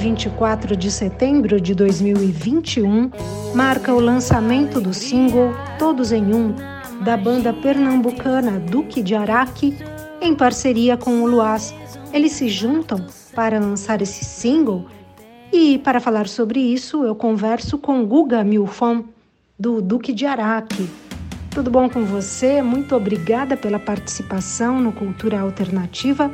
dia 0.00 0.10
24 0.10 0.74
de 0.76 0.90
setembro 0.90 1.60
de 1.60 1.74
2021 1.74 3.10
marca 3.54 3.92
o 3.92 4.00
lançamento 4.00 4.80
do 4.80 4.94
single 4.94 5.52
Todos 5.78 6.10
em 6.10 6.34
Um, 6.34 6.54
da 7.04 7.18
banda 7.18 7.52
pernambucana 7.52 8.58
Duque 8.58 9.02
de 9.02 9.14
Araque, 9.14 9.76
em 10.20 10.34
parceria 10.34 10.96
com 10.96 11.22
o 11.22 11.26
Luaz. 11.26 11.74
Eles 12.14 12.32
se 12.32 12.48
juntam 12.48 13.06
para 13.34 13.60
lançar 13.60 14.00
esse 14.00 14.24
single 14.24 14.86
e, 15.52 15.78
para 15.78 16.00
falar 16.00 16.26
sobre 16.28 16.60
isso, 16.60 17.04
eu 17.04 17.14
converso 17.14 17.76
com 17.76 18.04
Guga 18.06 18.42
Milfon, 18.42 19.04
do 19.58 19.82
Duque 19.82 20.14
de 20.14 20.24
Araque. 20.24 20.88
Tudo 21.50 21.70
bom 21.70 21.90
com 21.90 22.04
você? 22.04 22.62
Muito 22.62 22.96
obrigada 22.96 23.56
pela 23.56 23.78
participação 23.78 24.80
no 24.80 24.92
Cultura 24.92 25.40
Alternativa. 25.40 26.30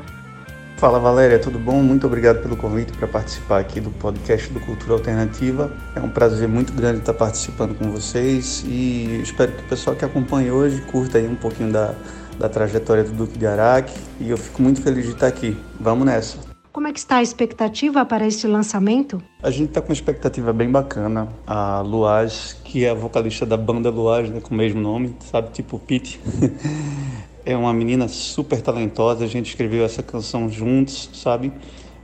Fala 0.76 0.98
Valéria, 1.00 1.38
tudo 1.38 1.58
bom? 1.58 1.82
Muito 1.82 2.06
obrigado 2.06 2.42
pelo 2.42 2.54
convite 2.54 2.92
para 2.92 3.08
participar 3.08 3.60
aqui 3.60 3.80
do 3.80 3.90
podcast 3.92 4.52
do 4.52 4.60
Cultura 4.60 4.92
Alternativa. 4.92 5.72
É 5.94 6.00
um 6.00 6.10
prazer 6.10 6.46
muito 6.46 6.70
grande 6.74 6.98
estar 6.98 7.14
participando 7.14 7.74
com 7.74 7.90
vocês 7.90 8.62
e 8.68 9.22
espero 9.22 9.52
que 9.52 9.62
o 9.62 9.68
pessoal 9.68 9.96
que 9.96 10.04
acompanha 10.04 10.52
hoje 10.52 10.82
curta 10.82 11.16
aí 11.16 11.26
um 11.26 11.34
pouquinho 11.34 11.72
da, 11.72 11.94
da 12.38 12.46
trajetória 12.50 13.02
do 13.04 13.12
Duque 13.12 13.38
de 13.38 13.46
Araque 13.46 13.98
e 14.20 14.28
eu 14.28 14.36
fico 14.36 14.60
muito 14.60 14.82
feliz 14.82 15.06
de 15.06 15.12
estar 15.12 15.28
aqui. 15.28 15.56
Vamos 15.80 16.04
nessa! 16.04 16.36
Como 16.70 16.86
é 16.86 16.92
que 16.92 16.98
está 16.98 17.16
a 17.16 17.22
expectativa 17.22 18.04
para 18.04 18.26
este 18.26 18.46
lançamento? 18.46 19.22
A 19.42 19.50
gente 19.50 19.70
está 19.70 19.80
com 19.80 19.88
uma 19.88 19.94
expectativa 19.94 20.52
bem 20.52 20.70
bacana. 20.70 21.26
A 21.46 21.80
Luaz, 21.80 22.54
que 22.62 22.84
é 22.84 22.90
a 22.90 22.94
vocalista 22.94 23.46
da 23.46 23.56
banda 23.56 23.88
Luaz, 23.88 24.28
né, 24.28 24.40
com 24.42 24.54
o 24.54 24.58
mesmo 24.58 24.78
nome, 24.78 25.16
sabe, 25.20 25.52
tipo 25.52 25.78
Pete. 25.78 26.20
é 27.46 27.56
uma 27.56 27.72
menina 27.72 28.08
super 28.08 28.60
talentosa, 28.60 29.24
a 29.24 29.28
gente 29.28 29.50
escreveu 29.50 29.84
essa 29.84 30.02
canção 30.02 30.50
juntos, 30.50 31.08
sabe? 31.14 31.52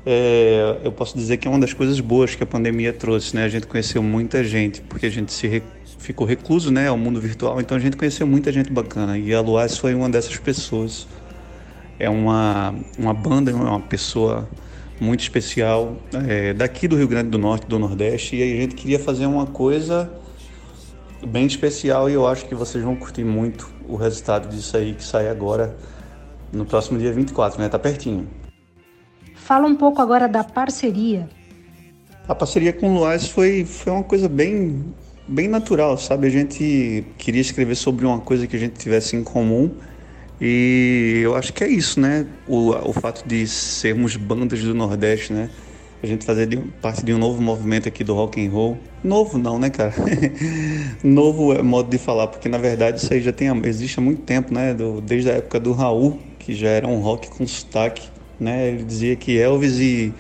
É, 0.07 0.79
eu 0.85 0.93
posso 0.93 1.17
dizer 1.19 1.37
que 1.37 1.49
é 1.49 1.51
uma 1.51 1.59
das 1.59 1.73
coisas 1.73 1.99
boas 1.99 2.37
que 2.37 2.43
a 2.45 2.47
pandemia 2.47 2.93
trouxe, 2.93 3.35
né? 3.35 3.45
A 3.45 3.49
gente 3.49 3.67
conheceu 3.67 4.03
muita 4.03 4.45
gente, 4.45 4.81
porque 4.83 5.07
a 5.07 5.11
gente 5.11 5.33
se 5.33 5.49
re... 5.49 5.63
ficou 5.99 6.25
recluso, 6.25 6.71
né, 6.71 6.87
ao 6.87 6.97
mundo 6.97 7.21
virtual, 7.21 7.61
então 7.61 7.77
a 7.77 7.81
gente 7.81 7.97
conheceu 7.97 8.25
muita 8.25 8.53
gente 8.53 8.73
bacana 8.73 9.19
e 9.19 9.35
a 9.35 9.41
Luaz 9.41 9.77
foi 9.77 9.95
uma 9.95 10.09
dessas 10.09 10.37
pessoas. 10.39 11.09
É 11.99 12.09
uma, 12.09 12.75
uma 12.97 13.13
banda, 13.13 13.51
é 13.51 13.55
uma 13.55 13.81
pessoa 13.81 14.49
muito 15.01 15.21
especial 15.21 15.97
é, 16.29 16.55
daqui 16.55 16.87
do 16.87 16.97
Rio 16.97 17.09
Grande 17.09 17.31
do 17.31 17.39
Norte, 17.39 17.67
do 17.67 17.79
Nordeste, 17.79 18.37
e 18.37 18.43
a 18.43 18.61
gente 18.61 18.77
queria 18.77 18.99
fazer 18.99 19.27
uma 19.27 19.47
coisa 19.47 20.09
bem 21.27 21.47
especial 21.47 22.09
e 22.09 22.15
eu 22.15 22.27
acho 22.27 22.47
que 22.47 22.55
vocês 22.55 22.83
vão 22.83 22.95
curtir 22.95 23.25
muito 23.25 23.72
o 23.93 23.97
resultado 23.97 24.49
disso 24.49 24.77
aí 24.77 24.95
que 24.95 25.05
sai 25.05 25.29
agora 25.29 25.77
no 26.51 26.65
próximo 26.65 26.99
dia 26.99 27.13
24, 27.13 27.61
né? 27.61 27.69
Tá 27.69 27.79
pertinho. 27.79 28.27
Fala 29.35 29.67
um 29.67 29.77
pouco 29.77 30.01
agora 30.01 30.27
da 30.27 30.43
parceria. 30.43 31.29
A 32.27 32.35
parceria 32.35 32.73
com 32.73 32.91
o 32.91 32.95
Luaz 32.95 33.29
foi, 33.29 33.65
foi 33.65 33.93
uma 33.93 34.05
coisa 34.05 34.29
bem, 34.29 34.95
bem 35.29 35.49
natural, 35.49 35.99
sabe? 35.99 36.27
A 36.27 36.31
gente 36.31 37.05
queria 37.19 37.41
escrever 37.41 37.75
sobre 37.75 38.07
uma 38.07 38.21
coisa 38.21 38.47
que 38.47 38.57
a 38.57 38.59
gente 38.59 38.79
tivesse 38.79 39.17
em 39.17 39.23
comum 39.23 39.71
e 40.41 41.21
eu 41.23 41.37
acho 41.37 41.53
que 41.53 41.63
é 41.63 41.69
isso, 41.69 42.01
né? 42.01 42.27
O, 42.49 42.71
o 42.71 42.93
fato 42.93 43.27
de 43.27 43.47
sermos 43.47 44.17
bandas 44.17 44.63
do 44.63 44.75
Nordeste, 44.75 45.33
né? 45.33 45.51
A 46.03 46.07
gente 46.07 46.25
fazer 46.25 46.47
de, 46.47 46.57
parte 46.57 47.05
de 47.05 47.15
um 47.15 47.19
novo 47.19 47.41
movimento 47.41 47.89
aqui 47.89 48.03
do 48.03 48.13
rock 48.15 48.45
and 48.45 48.51
roll. 48.51 48.77
Novo 49.05 49.39
não, 49.39 49.59
né, 49.59 49.71
cara? 49.71 49.95
novo 51.03 51.53
é 51.53 51.63
modo 51.63 51.89
de 51.89 51.99
falar, 51.99 52.27
porque 52.27 52.49
na 52.49 52.59
verdade 52.59 52.99
isso 52.99 53.13
aí 53.13 53.21
já 53.21 53.33
tem, 53.33 53.49
existe 53.65 54.01
há 54.01 54.03
muito 54.03 54.23
tempo, 54.23 54.53
né? 54.53 54.75
Do, 54.75 55.01
desde 55.01 55.31
a 55.31 55.35
época 55.35 55.61
do 55.61 55.73
Raul, 55.73 56.19
que 56.41 56.55
já 56.55 56.69
era 56.69 56.89
um 56.89 56.99
rock 56.99 57.29
com 57.31 57.47
sotaque, 57.47 58.09
né? 58.39 58.69
Ele 58.69 58.83
dizia 58.83 59.15
que 59.15 59.39
Elvis 59.39 59.79
e, 59.79 60.13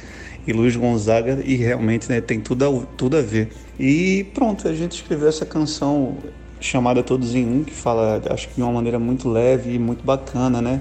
e 0.46 0.52
Luiz 0.52 0.76
Gonzaga, 0.76 1.42
e 1.44 1.56
realmente 1.56 2.08
né, 2.08 2.20
tem 2.20 2.40
tudo 2.40 2.64
a, 2.64 2.86
tudo 2.96 3.16
a 3.16 3.20
ver. 3.20 3.50
E 3.78 4.24
pronto, 4.34 4.68
a 4.68 4.74
gente 4.74 4.92
escreveu 4.92 5.28
essa 5.28 5.44
canção 5.44 6.16
chamada 6.60 7.02
Todos 7.02 7.34
em 7.34 7.44
Um, 7.44 7.64
que 7.64 7.74
fala, 7.74 8.22
acho 8.30 8.48
que 8.48 8.54
de 8.54 8.62
uma 8.62 8.70
maneira 8.70 9.00
muito 9.00 9.28
leve 9.28 9.74
e 9.74 9.78
muito 9.80 10.04
bacana, 10.04 10.62
né? 10.62 10.80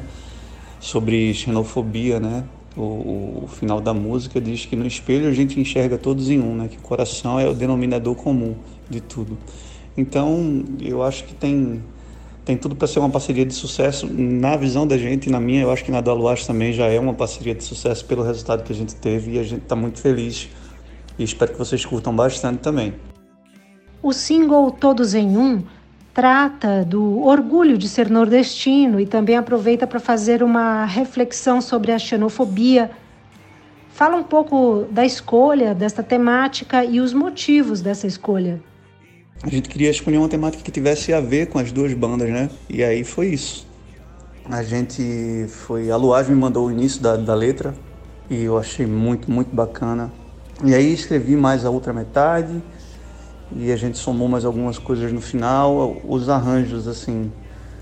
Sobre 0.79 1.33
xenofobia, 1.33 2.19
né? 2.19 2.43
O, 2.75 3.43
o, 3.43 3.47
final 3.47 3.81
da 3.81 3.93
música 3.93 4.39
diz 4.39 4.65
que 4.65 4.75
no 4.75 4.87
espelho 4.87 5.27
a 5.27 5.33
gente 5.33 5.59
enxerga 5.59 5.97
todos 5.97 6.29
em 6.29 6.39
um, 6.39 6.55
né? 6.55 6.69
Que 6.69 6.77
o 6.77 6.81
coração 6.81 7.39
é 7.39 7.47
o 7.47 7.53
denominador 7.53 8.15
comum 8.15 8.55
de 8.89 9.01
tudo. 9.01 9.37
Então, 9.97 10.63
eu 10.79 11.03
acho 11.03 11.25
que 11.25 11.33
tem 11.33 11.81
tem 12.43 12.57
tudo 12.57 12.75
para 12.75 12.87
ser 12.87 12.99
uma 12.99 13.09
parceria 13.09 13.45
de 13.45 13.53
sucesso 13.53 14.07
na 14.11 14.55
visão 14.55 14.87
da 14.87 14.97
gente 14.97 15.29
na 15.29 15.39
minha. 15.39 15.61
Eu 15.61 15.71
acho 15.71 15.85
que 15.85 15.91
na 15.91 16.01
da 16.01 16.11
Luas 16.13 16.45
também 16.45 16.73
já 16.73 16.87
é 16.87 16.99
uma 16.99 17.13
parceria 17.13 17.53
de 17.53 17.63
sucesso 17.63 18.03
pelo 18.05 18.23
resultado 18.23 18.63
que 18.63 18.73
a 18.73 18.75
gente 18.75 18.95
teve 18.95 19.33
e 19.33 19.39
a 19.39 19.43
gente 19.43 19.61
está 19.61 19.75
muito 19.75 19.99
feliz. 19.99 20.49
E 21.19 21.23
espero 21.23 21.51
que 21.51 21.59
vocês 21.59 21.85
curtam 21.85 22.15
bastante 22.15 22.59
também. 22.59 22.93
O 24.01 24.11
single 24.11 24.71
Todos 24.71 25.13
em 25.13 25.37
Um 25.37 25.61
trata 26.13 26.83
do 26.83 27.23
orgulho 27.23 27.77
de 27.77 27.87
ser 27.87 28.09
nordestino 28.09 28.99
e 28.99 29.05
também 29.05 29.37
aproveita 29.37 29.87
para 29.87 29.99
fazer 29.99 30.43
uma 30.43 30.85
reflexão 30.85 31.61
sobre 31.61 31.91
a 31.91 31.99
xenofobia. 31.99 32.91
Fala 33.89 34.17
um 34.17 34.23
pouco 34.23 34.85
da 34.91 35.05
escolha 35.05 35.73
desta 35.73 36.01
temática 36.01 36.83
e 36.83 36.99
os 36.99 37.13
motivos 37.13 37.81
dessa 37.81 38.07
escolha. 38.07 38.61
A 39.43 39.49
gente 39.49 39.69
queria 39.69 39.89
escolher 39.89 40.17
uma 40.17 40.29
temática 40.29 40.63
que 40.63 40.71
tivesse 40.71 41.13
a 41.13 41.19
ver 41.19 41.47
com 41.47 41.57
as 41.57 41.71
duas 41.71 41.93
bandas, 41.93 42.29
né? 42.29 42.49
E 42.69 42.83
aí 42.83 43.03
foi 43.03 43.27
isso. 43.27 43.67
A 44.45 44.63
gente 44.63 45.45
foi. 45.47 45.89
A 45.89 45.95
Luaz 45.95 46.27
me 46.27 46.35
mandou 46.35 46.67
o 46.67 46.71
início 46.71 47.01
da, 47.01 47.15
da 47.15 47.33
letra 47.33 47.73
e 48.29 48.43
eu 48.43 48.57
achei 48.57 48.85
muito, 48.85 49.31
muito 49.31 49.53
bacana. 49.55 50.11
E 50.63 50.75
aí 50.75 50.93
escrevi 50.93 51.35
mais 51.35 51.65
a 51.65 51.69
outra 51.69 51.91
metade 51.91 52.61
e 53.55 53.71
a 53.71 53.75
gente 53.75 53.97
somou 53.97 54.27
mais 54.27 54.45
algumas 54.45 54.77
coisas 54.77 55.11
no 55.11 55.21
final. 55.21 55.97
Os 56.07 56.29
arranjos, 56.29 56.87
assim, 56.87 57.31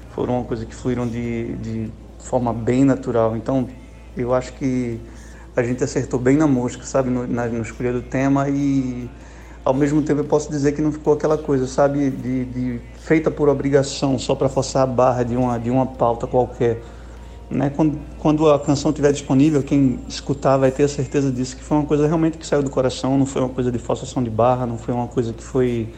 foram 0.09 0.40
uma 0.40 0.44
coisa 0.46 0.66
que 0.66 0.74
fluíram 0.74 1.07
de, 1.07 1.56
de 1.57 1.91
forma 2.19 2.53
bem 2.53 2.84
natural. 2.84 3.35
Então, 3.35 3.68
eu 4.18 4.34
acho 4.34 4.53
que 4.53 5.00
a 5.56 5.63
gente 5.63 5.84
acertou 5.84 6.19
bem 6.19 6.38
na 6.38 6.47
música, 6.47 6.84
sabe, 6.84 7.09
no, 7.09 7.28
na, 7.28 7.46
no 7.47 7.62
escolher 7.62 7.94
do 7.94 8.02
tema 8.02 8.50
e 8.50 9.09
ao 9.63 9.74
mesmo 9.74 10.02
tempo 10.02 10.22
eu 10.22 10.25
posso 10.25 10.50
dizer 10.50 10.72
que 10.72 10.81
não 10.81 10.91
ficou 10.91 11.13
aquela 11.13 11.38
coisa, 11.38 11.68
sabe, 11.68 12.09
de, 12.09 12.46
de 12.46 12.81
feita 12.96 13.30
por 13.30 13.50
obrigação, 13.50 14.18
só 14.18 14.36
para 14.36 14.50
forçar 14.50 14.84
a 14.84 14.86
barra 14.86 15.24
de 15.24 15.36
uma, 15.36 15.57
de 15.59 15.69
uma 15.69 15.86
pauta 15.86 16.25
qualquer. 16.25 16.81
Né? 17.50 17.72
Quando, 17.76 18.00
quando 18.20 18.50
a 18.52 18.60
canção 18.60 18.92
estiver 18.92 19.12
disponível, 19.12 19.64
quem 19.64 20.00
escutar 20.08 20.58
vai 20.58 20.70
ter 20.70 20.84
a 20.84 20.88
certeza 20.88 21.32
disso, 21.32 21.58
que 21.58 21.64
foi 21.64 21.78
uma 21.78 21.86
coisa 21.86 22.06
realmente 22.06 22.38
que 22.38 22.46
saiu 22.46 22.62
do 22.62 22.70
coração, 22.70 23.18
não 23.18 23.26
foi 23.26 23.42
uma 23.42 23.50
coisa 23.50 23.72
de 23.72 23.80
forçação 23.80 24.22
de 24.24 24.30
barra, 24.30 24.68
não 24.68 24.78
foi 24.78 24.94
uma 24.94 25.08
coisa 25.08 25.34
que 25.34 25.44
foi 25.44 25.90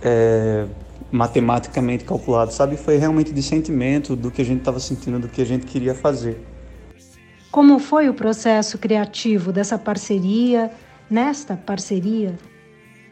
é, 0.00 0.64
matematicamente 1.10 2.04
calculado, 2.04 2.54
sabe? 2.54 2.78
Foi 2.78 2.96
realmente 2.96 3.32
de 3.32 3.42
sentimento 3.42 4.16
do 4.16 4.30
que 4.30 4.40
a 4.40 4.44
gente 4.44 4.60
estava 4.60 4.80
sentindo, 4.80 5.18
do 5.18 5.28
que 5.28 5.42
a 5.42 5.46
gente 5.46 5.66
queria 5.66 5.94
fazer. 5.94 6.42
Como 7.50 7.78
foi 7.78 8.08
o 8.08 8.14
processo 8.14 8.78
criativo 8.78 9.52
dessa 9.52 9.78
parceria, 9.78 10.70
nesta 11.10 11.54
parceria? 11.54 12.38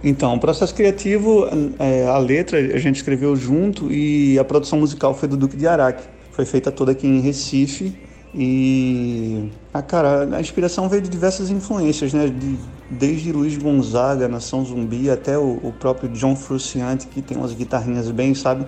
Então, 0.03 0.35
o 0.35 0.41
processo 0.41 0.75
criativo, 0.75 1.47
é, 1.79 2.07
a 2.07 2.17
letra 2.17 2.57
a 2.57 2.79
gente 2.79 2.97
escreveu 2.97 3.37
junto 3.37 3.93
e 3.93 4.39
a 4.39 4.45
produção 4.45 4.79
musical 4.79 5.15
foi 5.15 5.29
do 5.29 5.37
Duque 5.37 5.59
de 5.59 5.67
Araque 5.67 6.20
foi 6.41 6.45
feita 6.47 6.73
toda 6.73 6.93
aqui 6.93 7.07
em 7.07 7.21
Recife. 7.21 7.99
E, 8.35 9.51
ah, 9.75 9.83
cara, 9.83 10.37
a 10.37 10.41
inspiração 10.41 10.89
veio 10.89 11.03
de 11.03 11.11
diversas 11.11 11.51
influências, 11.51 12.15
né? 12.15 12.29
De, 12.29 12.59
desde 12.89 13.31
Luiz 13.31 13.59
Gonzaga, 13.59 14.27
Nação 14.27 14.65
Zumbi, 14.65 15.11
até 15.11 15.37
o, 15.37 15.61
o, 15.63 15.75
próprio 15.79 16.09
John 16.11 16.35
Frusciante, 16.35 17.09
que 17.09 17.21
tem 17.21 17.37
umas 17.37 17.53
guitarrinhas 17.53 18.11
bem, 18.11 18.35
sabe? 18.35 18.67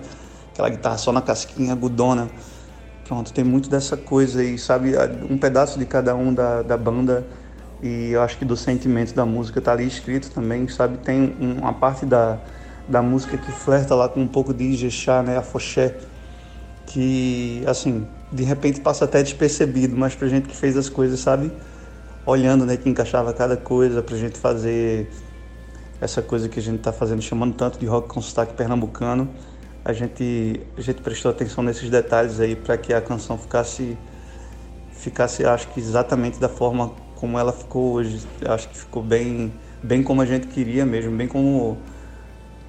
Aquela 0.51 0.69
guitarra 0.69 0.97
só 0.97 1.11
na 1.11 1.21
casquinha, 1.21 1.73
agudona. 1.73 2.29
Pronto, 3.05 3.33
tem 3.33 3.43
muito 3.43 3.69
dessa 3.69 3.97
coisa 3.97 4.41
aí, 4.41 4.57
sabe? 4.59 4.93
Um 5.29 5.37
pedaço 5.37 5.79
de 5.79 5.85
cada 5.85 6.15
um 6.15 6.31
da, 6.33 6.61
da 6.61 6.77
banda 6.77 7.25
e 7.81 8.11
eu 8.11 8.21
acho 8.21 8.37
que 8.37 8.45
do 8.45 8.55
sentimento 8.55 9.13
da 9.15 9.25
música 9.25 9.59
tá 9.59 9.71
ali 9.71 9.87
escrito 9.87 10.29
também, 10.29 10.67
sabe? 10.67 10.97
Tem 10.97 11.35
uma 11.39 11.73
parte 11.73 12.05
da, 12.05 12.37
da 12.87 13.01
música 13.01 13.35
que 13.37 13.51
flerta 13.51 13.95
lá 13.95 14.07
com 14.07 14.19
um 14.21 14.27
pouco 14.27 14.53
de 14.53 14.63
Ijexá, 14.63 15.23
né? 15.23 15.37
Afoxé 15.37 15.95
que, 16.85 17.63
assim, 17.65 18.05
de 18.31 18.43
repente 18.43 18.81
passa 18.81 19.05
até 19.05 19.21
despercebido, 19.21 19.95
mas 19.95 20.15
pra 20.15 20.27
gente 20.27 20.47
que 20.47 20.55
fez 20.55 20.75
as 20.77 20.89
coisas, 20.89 21.19
sabe? 21.19 21.51
Olhando, 22.25 22.65
né, 22.65 22.77
que 22.77 22.89
encaixava 22.89 23.33
cada 23.33 23.57
coisa 23.57 24.01
pra 24.01 24.17
gente 24.17 24.37
fazer 24.37 25.09
essa 25.99 26.21
coisa 26.21 26.49
que 26.49 26.59
a 26.59 26.61
gente 26.61 26.79
tá 26.79 26.91
fazendo, 26.91 27.21
chamando 27.21 27.53
tanto 27.53 27.79
de 27.79 27.85
rock 27.85 28.09
com 28.09 28.21
sotaque 28.21 28.53
pernambucano, 28.53 29.29
a 29.85 29.91
gente, 29.91 30.61
a 30.77 30.81
gente 30.81 31.01
prestou 31.01 31.31
atenção 31.31 31.63
nesses 31.63 31.89
detalhes 31.89 32.39
aí 32.39 32.55
para 32.55 32.77
que 32.77 32.93
a 32.93 33.01
canção 33.01 33.37
ficasse, 33.37 33.97
ficasse, 34.91 35.45
acho 35.45 35.67
que 35.69 35.79
exatamente 35.79 36.39
da 36.39 36.47
forma 36.47 36.91
como 37.15 37.37
ela 37.37 37.51
ficou 37.51 37.93
hoje. 37.93 38.25
Acho 38.45 38.69
que 38.69 38.77
ficou 38.77 39.03
bem, 39.03 39.53
bem 39.81 40.01
como 40.03 40.21
a 40.21 40.25
gente 40.25 40.47
queria 40.47 40.85
mesmo, 40.85 41.15
bem 41.15 41.27
como, 41.27 41.77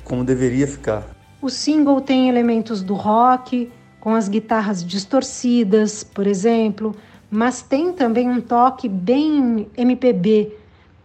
como 0.04 0.24
deveria 0.24 0.66
ficar. 0.66 1.04
O 1.40 1.48
single 1.48 2.00
tem 2.00 2.28
elementos 2.28 2.82
do 2.82 2.94
rock, 2.94 3.70
com 4.04 4.14
as 4.14 4.28
guitarras 4.28 4.84
distorcidas, 4.84 6.04
por 6.04 6.26
exemplo, 6.26 6.94
mas 7.30 7.62
tem 7.62 7.90
também 7.90 8.28
um 8.28 8.40
toque 8.40 8.86
bem 8.86 9.66
MPB, 9.76 10.52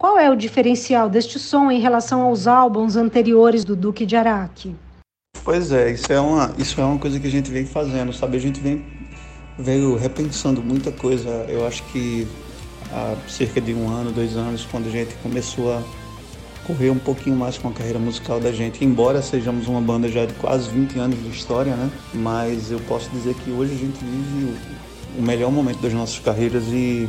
Qual 0.00 0.18
é 0.18 0.30
o 0.30 0.34
diferencial 0.34 1.10
deste 1.10 1.38
som 1.38 1.70
em 1.70 1.78
relação 1.78 2.22
aos 2.22 2.46
álbuns 2.46 2.96
anteriores 2.96 3.66
do 3.66 3.76
Duque 3.76 4.06
de 4.06 4.16
Araque? 4.16 4.74
Pois 5.44 5.70
é, 5.72 5.92
isso 5.92 6.10
é 6.10 6.18
uma, 6.18 6.54
isso 6.56 6.80
é 6.80 6.84
uma 6.84 6.98
coisa 6.98 7.20
que 7.20 7.26
a 7.26 7.30
gente 7.30 7.50
vem 7.50 7.66
fazendo, 7.66 8.10
sabe? 8.10 8.38
A 8.38 8.40
gente 8.40 8.60
vem 8.60 8.82
veio 9.58 9.96
repensando 9.96 10.62
muita 10.62 10.90
coisa. 10.90 11.28
Eu 11.48 11.66
acho 11.66 11.82
que 11.92 12.26
há 12.90 13.14
cerca 13.28 13.60
de 13.60 13.74
um 13.74 13.90
ano, 13.90 14.10
dois 14.10 14.38
anos, 14.38 14.64
quando 14.70 14.86
a 14.88 14.90
gente 14.90 15.14
começou 15.22 15.70
a 15.74 15.82
correr 16.66 16.90
um 16.90 16.98
pouquinho 16.98 17.36
mais 17.36 17.58
com 17.58 17.68
a 17.68 17.72
carreira 17.72 17.98
musical 17.98 18.40
da 18.40 18.52
gente, 18.52 18.84
embora 18.84 19.22
sejamos 19.22 19.66
uma 19.68 19.80
banda 19.80 20.08
já 20.08 20.26
de 20.26 20.34
quase 20.34 20.68
20 20.70 20.98
anos 20.98 21.22
de 21.22 21.28
história, 21.30 21.74
né? 21.74 21.90
Mas 22.14 22.70
eu 22.70 22.78
posso 22.80 23.10
dizer 23.10 23.34
que 23.34 23.50
hoje 23.50 23.72
a 23.74 23.76
gente 23.76 23.98
vive 24.04 24.54
o 25.18 25.22
melhor 25.22 25.50
momento 25.50 25.80
das 25.80 25.92
nossas 25.92 26.18
carreiras 26.18 26.64
e 26.68 27.08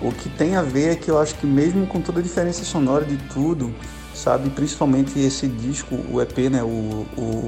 o 0.00 0.12
que 0.12 0.28
tem 0.28 0.56
a 0.56 0.62
ver 0.62 0.92
é 0.92 0.96
que 0.96 1.10
eu 1.10 1.18
acho 1.18 1.34
que 1.36 1.46
mesmo 1.46 1.86
com 1.86 2.00
toda 2.00 2.20
a 2.20 2.22
diferença 2.22 2.64
sonora 2.64 3.04
de 3.04 3.16
tudo, 3.32 3.72
sabe, 4.14 4.50
principalmente 4.50 5.18
esse 5.18 5.46
disco, 5.46 5.96
o 6.10 6.20
EP, 6.20 6.38
né, 6.50 6.62
o, 6.62 7.06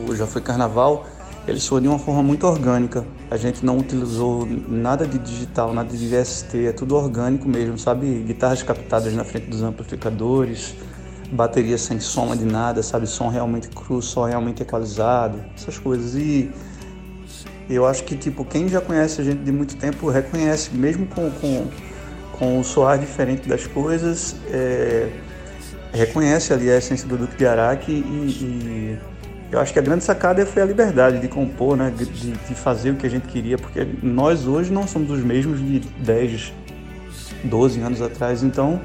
o 0.09 0.17
Já 0.17 0.27
Foi 0.27 0.41
Carnaval, 0.41 1.07
ele 1.47 1.61
soa 1.61 1.81
de 1.81 1.89
uma 1.89 1.99
forma 1.99 2.23
muito 2.23 2.47
orgânica. 2.47 3.07
A 3.31 3.37
gente 3.37 3.65
não 3.65 3.79
utilizou 3.79 4.47
nada 4.47 5.07
de 5.07 5.19
digital, 5.19 5.73
nada 5.73 5.97
de 5.97 6.07
VST, 6.07 6.67
é 6.67 6.73
tudo 6.73 6.95
orgânico 6.95 7.49
mesmo, 7.49 7.79
sabe? 7.79 8.23
Guitarras 8.27 8.63
captadas 8.63 9.15
na 9.15 9.25
frente 9.25 9.47
dos 9.47 9.63
amplificadores, 9.63 10.75
bateria 11.33 11.79
sem 11.79 12.01
soma 12.01 12.37
de 12.37 12.45
nada, 12.45 12.83
sabe? 12.83 13.07
Som 13.07 13.29
realmente 13.29 13.69
cru, 13.69 14.01
som 14.01 14.25
realmente 14.25 14.63
equalizado, 14.63 15.45
essas 15.55 15.79
coisas. 15.79 16.15
E 16.15 16.51
eu 17.69 17.87
acho 17.87 18.05
que, 18.05 18.17
tipo, 18.17 18.45
quem 18.45 18.69
já 18.69 18.81
conhece 18.81 19.21
a 19.21 19.25
gente 19.25 19.43
de 19.43 19.53
muito 19.53 19.77
tempo 19.77 20.09
reconhece, 20.09 20.75
mesmo 20.75 21.07
com, 21.07 21.31
com 21.33 21.67
com 22.39 22.61
o 22.61 22.65
soar 22.65 22.99
diferente 22.99 23.49
das 23.49 23.67
coisas, 23.67 24.37
é, 24.51 25.09
reconhece 25.93 26.53
ali 26.53 26.71
a 26.71 26.77
essência 26.77 27.09
do 27.09 27.17
Duque 27.17 27.37
de 27.37 27.47
Araque 27.47 27.91
e, 27.91 27.95
e, 27.95 28.99
eu 29.51 29.59
acho 29.59 29.73
que 29.73 29.79
a 29.79 29.83
grande 29.83 30.05
sacada 30.05 30.45
foi 30.45 30.63
a 30.63 30.65
liberdade 30.65 31.21
de 31.21 31.27
compor, 31.27 31.77
né, 31.77 31.91
de, 31.91 32.05
de, 32.05 32.55
fazer 32.55 32.91
o 32.91 32.97
que 32.97 33.07
a 33.07 33.11
gente 33.11 33.27
queria, 33.27 33.57
porque 33.57 33.87
nós 34.03 34.47
hoje 34.47 34.71
não 34.71 34.87
somos 34.87 35.11
os 35.11 35.21
mesmos 35.21 35.59
de 35.59 35.81
10, 36.05 36.53
12 37.45 37.81
anos 37.81 38.03
atrás, 38.03 38.43
então 38.43 38.79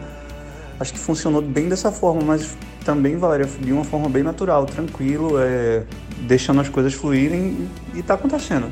acho 0.80 0.94
que 0.94 1.00
funcionou 1.00 1.42
bem 1.42 1.70
dessa 1.70 1.92
forma, 1.92 2.22
mas 2.22 2.58
também, 2.84 3.18
Valéria, 3.18 3.46
de 3.46 3.72
uma 3.72 3.84
forma 3.84 4.10
bem 4.10 4.24
natural, 4.24 4.66
tranquilo, 4.66 5.40
é, 5.40 5.84
deixando 6.22 6.62
as 6.62 6.70
coisas 6.70 6.94
fluírem 6.94 7.68
e 7.94 8.00
está 8.00 8.16
acontecendo. 8.16 8.72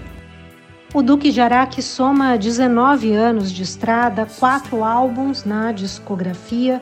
O 0.94 1.02
Duque 1.02 1.32
de 1.32 1.40
Araque 1.40 1.82
soma 1.82 2.38
19 2.38 3.14
anos 3.14 3.52
de 3.52 3.64
estrada, 3.64 4.28
quatro 4.40 4.84
álbuns 4.84 5.46
na 5.46 5.72
discografia, 5.72 6.82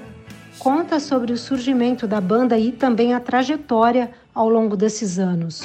conta 0.57 0.99
sobre 0.99 1.31
o 1.31 1.37
surgimento 1.37 2.07
da 2.07 2.19
banda 2.19 2.57
e 2.57 2.71
também 2.71 3.13
a 3.13 3.19
trajetória 3.19 4.09
ao 4.33 4.49
longo 4.49 4.75
desses 4.75 5.19
anos. 5.19 5.61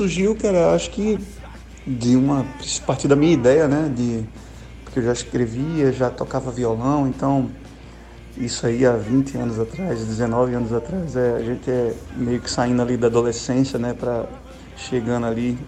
Surgiu, 0.00 0.34
cara, 0.34 0.74
acho 0.74 0.90
que 0.90 1.18
de 1.86 2.16
uma. 2.16 2.46
partir 2.86 3.06
da 3.06 3.14
minha 3.14 3.34
ideia, 3.34 3.68
né? 3.68 3.92
De, 3.94 4.24
porque 4.82 4.98
eu 4.98 5.02
já 5.02 5.12
escrevia, 5.12 5.92
já 5.92 6.08
tocava 6.08 6.50
violão, 6.50 7.06
então 7.06 7.50
isso 8.36 8.66
aí 8.66 8.86
há 8.86 8.92
20 8.92 9.36
anos 9.36 9.60
atrás, 9.60 10.02
19 10.02 10.54
anos 10.54 10.72
atrás, 10.72 11.14
é, 11.16 11.34
a 11.36 11.42
gente 11.42 11.70
é 11.70 11.94
meio 12.16 12.40
que 12.40 12.50
saindo 12.50 12.80
ali 12.80 12.96
da 12.96 13.08
adolescência, 13.08 13.78
né, 13.78 13.92
para 13.92 14.24
chegando 14.76 15.26
ali 15.26 15.58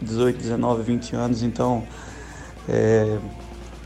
18, 0.00 0.38
19, 0.38 0.82
20 0.82 1.14
anos, 1.14 1.42
então 1.42 1.84
é, 2.66 3.18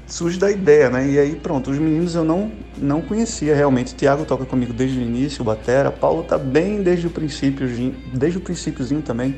surge 0.06 0.38
da 0.38 0.50
ideia, 0.53 0.88
né? 0.88 1.11
E 1.11 1.19
aí 1.19 1.35
pronto, 1.35 1.69
os 1.69 1.79
meninos 1.79 2.14
eu 2.14 2.25
não 2.25 2.53
não 2.79 3.03
conhecia 3.03 3.56
realmente. 3.56 3.97
Tiago 3.97 4.25
toca 4.25 4.44
comigo 4.44 4.73
desde 4.73 5.00
o 5.00 5.03
início, 5.03 5.43
o 5.43 5.44
batera. 5.44 5.91
Paulo 5.91 6.23
tá 6.23 6.38
bem 6.38 6.81
desde 6.81 7.08
o 7.08 7.11
princípio, 7.11 7.67
desde 8.14 8.38
o 8.38 8.41
princípiozinho 8.41 9.03
também. 9.03 9.35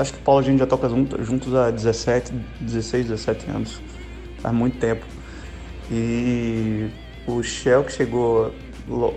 Acho 0.00 0.12
que 0.14 0.18
Paulo 0.20 0.40
a 0.40 0.42
gente 0.42 0.58
já 0.58 0.66
toca 0.66 0.88
juntos 0.88 1.54
há 1.54 1.70
17, 1.70 2.32
16, 2.60 3.08
17 3.08 3.50
anos. 3.50 3.80
Faz 4.38 4.54
muito 4.54 4.78
tempo. 4.78 5.04
E 5.90 6.88
o 7.26 7.42
Shell 7.42 7.84
que 7.84 7.92
chegou 7.92 8.54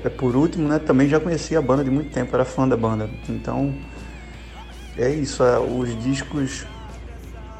é 0.03 0.09
por 0.09 0.35
último, 0.35 0.67
né? 0.67 0.79
Também 0.79 1.07
já 1.07 1.19
conhecia 1.19 1.59
a 1.59 1.61
banda 1.61 1.83
de 1.83 1.89
muito 1.89 2.11
tempo, 2.11 2.35
era 2.35 2.45
fã 2.45 2.67
da 2.67 2.75
banda. 2.75 3.09
Então 3.29 3.73
é 4.97 5.09
isso, 5.09 5.43
é, 5.43 5.59
os 5.59 5.97
discos 6.03 6.65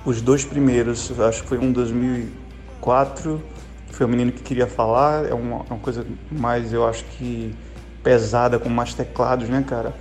os 0.06 0.22
dois 0.22 0.44
primeiros, 0.44 1.18
acho 1.18 1.44
que 1.44 1.50
foi 1.50 1.58
um 1.58 1.72
2000 1.72 2.44
4, 2.84 3.42
foi 3.94 4.06
o 4.06 4.10
menino 4.10 4.34
que 4.34 4.44
queria 4.44 4.68
falar, 4.68 5.26
é 5.26 5.34
uma, 5.34 5.62
uma, 5.70 5.80
coisa 5.80 6.06
mais, 6.30 6.74
eu 6.74 6.86
acho 6.86 7.06
que 7.06 7.56
pesada, 8.04 8.60
com 8.60 8.68
mais 8.68 8.94
teclados, 8.94 9.48
né, 9.48 9.64
cara? 9.66 9.94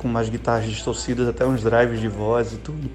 Com 0.00 0.08
mais 0.08 0.30
guitarras 0.30 0.64
distorcidas, 0.64 1.28
até 1.28 1.46
uns 1.46 1.62
drives 1.62 2.00
de 2.00 2.08
voz 2.08 2.54
e 2.54 2.56
tudo. 2.56 2.90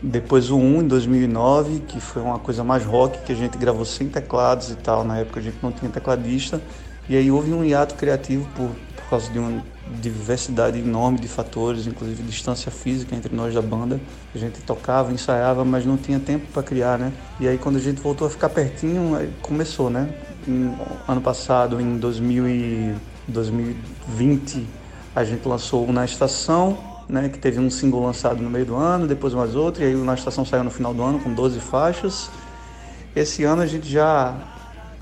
Depois 0.00 0.48
o 0.50 0.56
1 0.56 0.82
em 0.82 0.86
2009, 0.86 1.80
que 1.80 2.00
foi 2.00 2.22
uma 2.22 2.38
coisa 2.38 2.62
mais 2.62 2.84
rock, 2.84 3.18
que 3.24 3.32
a 3.32 3.34
gente 3.34 3.58
gravou 3.58 3.84
sem 3.84 4.08
teclados 4.08 4.70
e 4.70 4.76
tal, 4.76 5.02
na 5.02 5.18
época 5.18 5.40
a 5.40 5.42
gente 5.42 5.56
não 5.60 5.72
tinha 5.72 5.90
tecladista. 5.90 6.62
E 7.08 7.16
aí 7.16 7.28
houve 7.28 7.52
um 7.52 7.64
hiato 7.64 7.96
criativo 7.96 8.48
por, 8.54 8.70
por 8.94 9.10
causa 9.10 9.28
de 9.32 9.38
uma 9.40 9.64
diversidade 10.00 10.78
enorme 10.78 11.18
de 11.18 11.26
fatores, 11.26 11.88
inclusive 11.88 12.22
distância 12.22 12.70
física 12.70 13.16
entre 13.16 13.34
nós 13.34 13.52
da 13.52 13.62
banda. 13.62 14.00
A 14.32 14.38
gente 14.38 14.60
tocava, 14.60 15.12
ensaiava, 15.12 15.64
mas 15.64 15.84
não 15.84 15.96
tinha 15.96 16.20
tempo 16.20 16.46
para 16.52 16.62
criar, 16.62 16.96
né? 16.96 17.12
E 17.40 17.48
aí 17.48 17.58
quando 17.58 17.76
a 17.76 17.80
gente 17.80 18.00
voltou 18.00 18.28
a 18.28 18.30
ficar 18.30 18.50
pertinho, 18.50 19.28
começou, 19.42 19.90
né? 19.90 20.14
Em, 20.46 20.72
ano 21.08 21.20
passado, 21.20 21.80
em 21.80 21.96
2000 21.96 22.48
e 22.48 22.94
2020, 23.26 24.66
a 25.18 25.24
gente 25.24 25.48
lançou 25.48 25.84
o 25.84 25.92
Na 25.92 26.04
Estação, 26.04 26.78
né, 27.08 27.28
que 27.28 27.38
teve 27.40 27.58
um 27.58 27.68
single 27.68 28.04
lançado 28.04 28.40
no 28.40 28.48
meio 28.48 28.64
do 28.64 28.76
ano, 28.76 29.04
depois 29.04 29.34
mais 29.34 29.56
outro, 29.56 29.82
e 29.82 29.86
aí 29.86 29.94
o 29.96 30.04
Na 30.04 30.14
Estação 30.14 30.44
saiu 30.44 30.62
no 30.62 30.70
final 30.70 30.94
do 30.94 31.02
ano 31.02 31.18
com 31.18 31.34
12 31.34 31.58
faixas. 31.58 32.30
Esse 33.16 33.42
ano 33.42 33.62
a 33.62 33.66
gente 33.66 33.90
já 33.90 34.36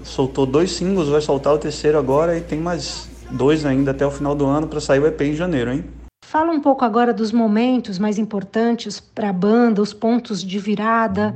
soltou 0.02 0.46
dois 0.46 0.72
singles, 0.72 1.08
vai 1.08 1.20
soltar 1.20 1.52
o 1.52 1.58
terceiro 1.58 1.98
agora 1.98 2.36
e 2.36 2.40
tem 2.40 2.58
mais 2.58 3.10
dois 3.30 3.66
ainda 3.66 3.90
até 3.90 4.06
o 4.06 4.10
final 4.10 4.34
do 4.34 4.46
ano 4.46 4.66
para 4.66 4.80
sair 4.80 5.00
o 5.00 5.06
EP 5.06 5.20
em 5.20 5.34
janeiro, 5.34 5.70
hein? 5.70 5.84
Fala 6.24 6.50
um 6.50 6.60
pouco 6.60 6.82
agora 6.82 7.12
dos 7.12 7.30
momentos 7.30 7.98
mais 7.98 8.18
importantes 8.18 8.98
para 8.98 9.28
a 9.28 9.32
banda, 9.34 9.82
os 9.82 9.92
pontos 9.92 10.42
de 10.42 10.58
virada, 10.58 11.34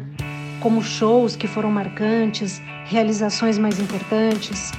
como 0.63 0.83
shows 0.83 1.37
que 1.37 1.47
foram 1.47 1.71
marcantes, 1.71 2.63
realizações 2.87 3.59
mais 3.59 3.79
importantes. 3.79 4.73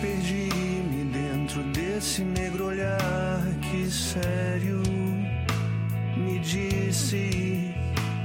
perdi-me 0.00 1.04
dentro 1.12 1.62
desse 1.72 2.22
negro 2.22 2.66
olhar 2.66 3.42
que 3.60 3.90
sério 3.90 4.82
me 6.16 6.38
disse 6.38 7.74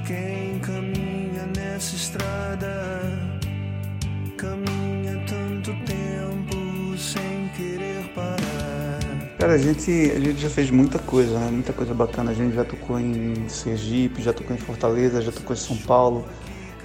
quem 0.05 0.59
caminha 0.59 1.47
nessa 1.55 1.95
estrada 1.95 3.09
caminha 4.37 5.23
tanto 5.27 5.71
tempo 5.85 6.97
sem 6.97 7.49
querer 7.55 8.07
parar. 8.13 9.37
Cara, 9.39 9.53
a 9.53 9.57
gente, 9.57 9.89
a 9.89 10.19
gente 10.19 10.39
já 10.39 10.49
fez 10.49 10.69
muita 10.69 10.99
coisa, 10.99 11.39
né? 11.39 11.49
Muita 11.51 11.73
coisa 11.73 11.93
bacana. 11.93 12.31
A 12.31 12.33
gente 12.33 12.55
já 12.55 12.63
tocou 12.63 12.99
em 12.99 13.47
Sergipe, 13.47 14.21
já 14.21 14.33
tocou 14.33 14.55
em 14.55 14.59
Fortaleza, 14.59 15.21
já 15.21 15.31
tocou 15.31 15.55
em 15.55 15.59
São 15.59 15.77
Paulo, 15.77 16.25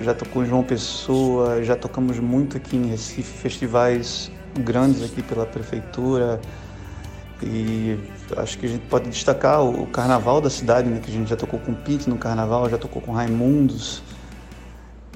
já 0.00 0.14
tocou 0.14 0.42
em 0.42 0.47
João 0.47 0.62
Pessoa, 0.62 1.62
já 1.62 1.76
tocamos 1.76 2.18
muito 2.18 2.57
aqui 2.57 2.76
em 2.76 2.87
Recife, 2.87 3.38
festivais 3.38 4.30
grandes 4.61 5.02
aqui 5.02 5.23
pela 5.23 5.47
prefeitura. 5.47 6.40
E 7.43 7.99
acho 8.37 8.59
que 8.59 8.67
a 8.67 8.69
gente 8.69 8.87
pode 8.87 9.09
destacar 9.09 9.62
o 9.64 9.87
carnaval 9.87 10.40
da 10.40 10.50
cidade, 10.50 10.88
né? 10.88 11.00
Que 11.00 11.11
a 11.11 11.14
gente 11.14 11.28
já 11.28 11.37
tocou 11.37 11.61
com 11.61 11.73
Pete 11.73 12.09
no 12.11 12.19
carnaval, 12.19 12.69
já 12.69 12.78
tocou 12.78 13.00
com 13.00 13.12
Raimundos. 13.12 14.02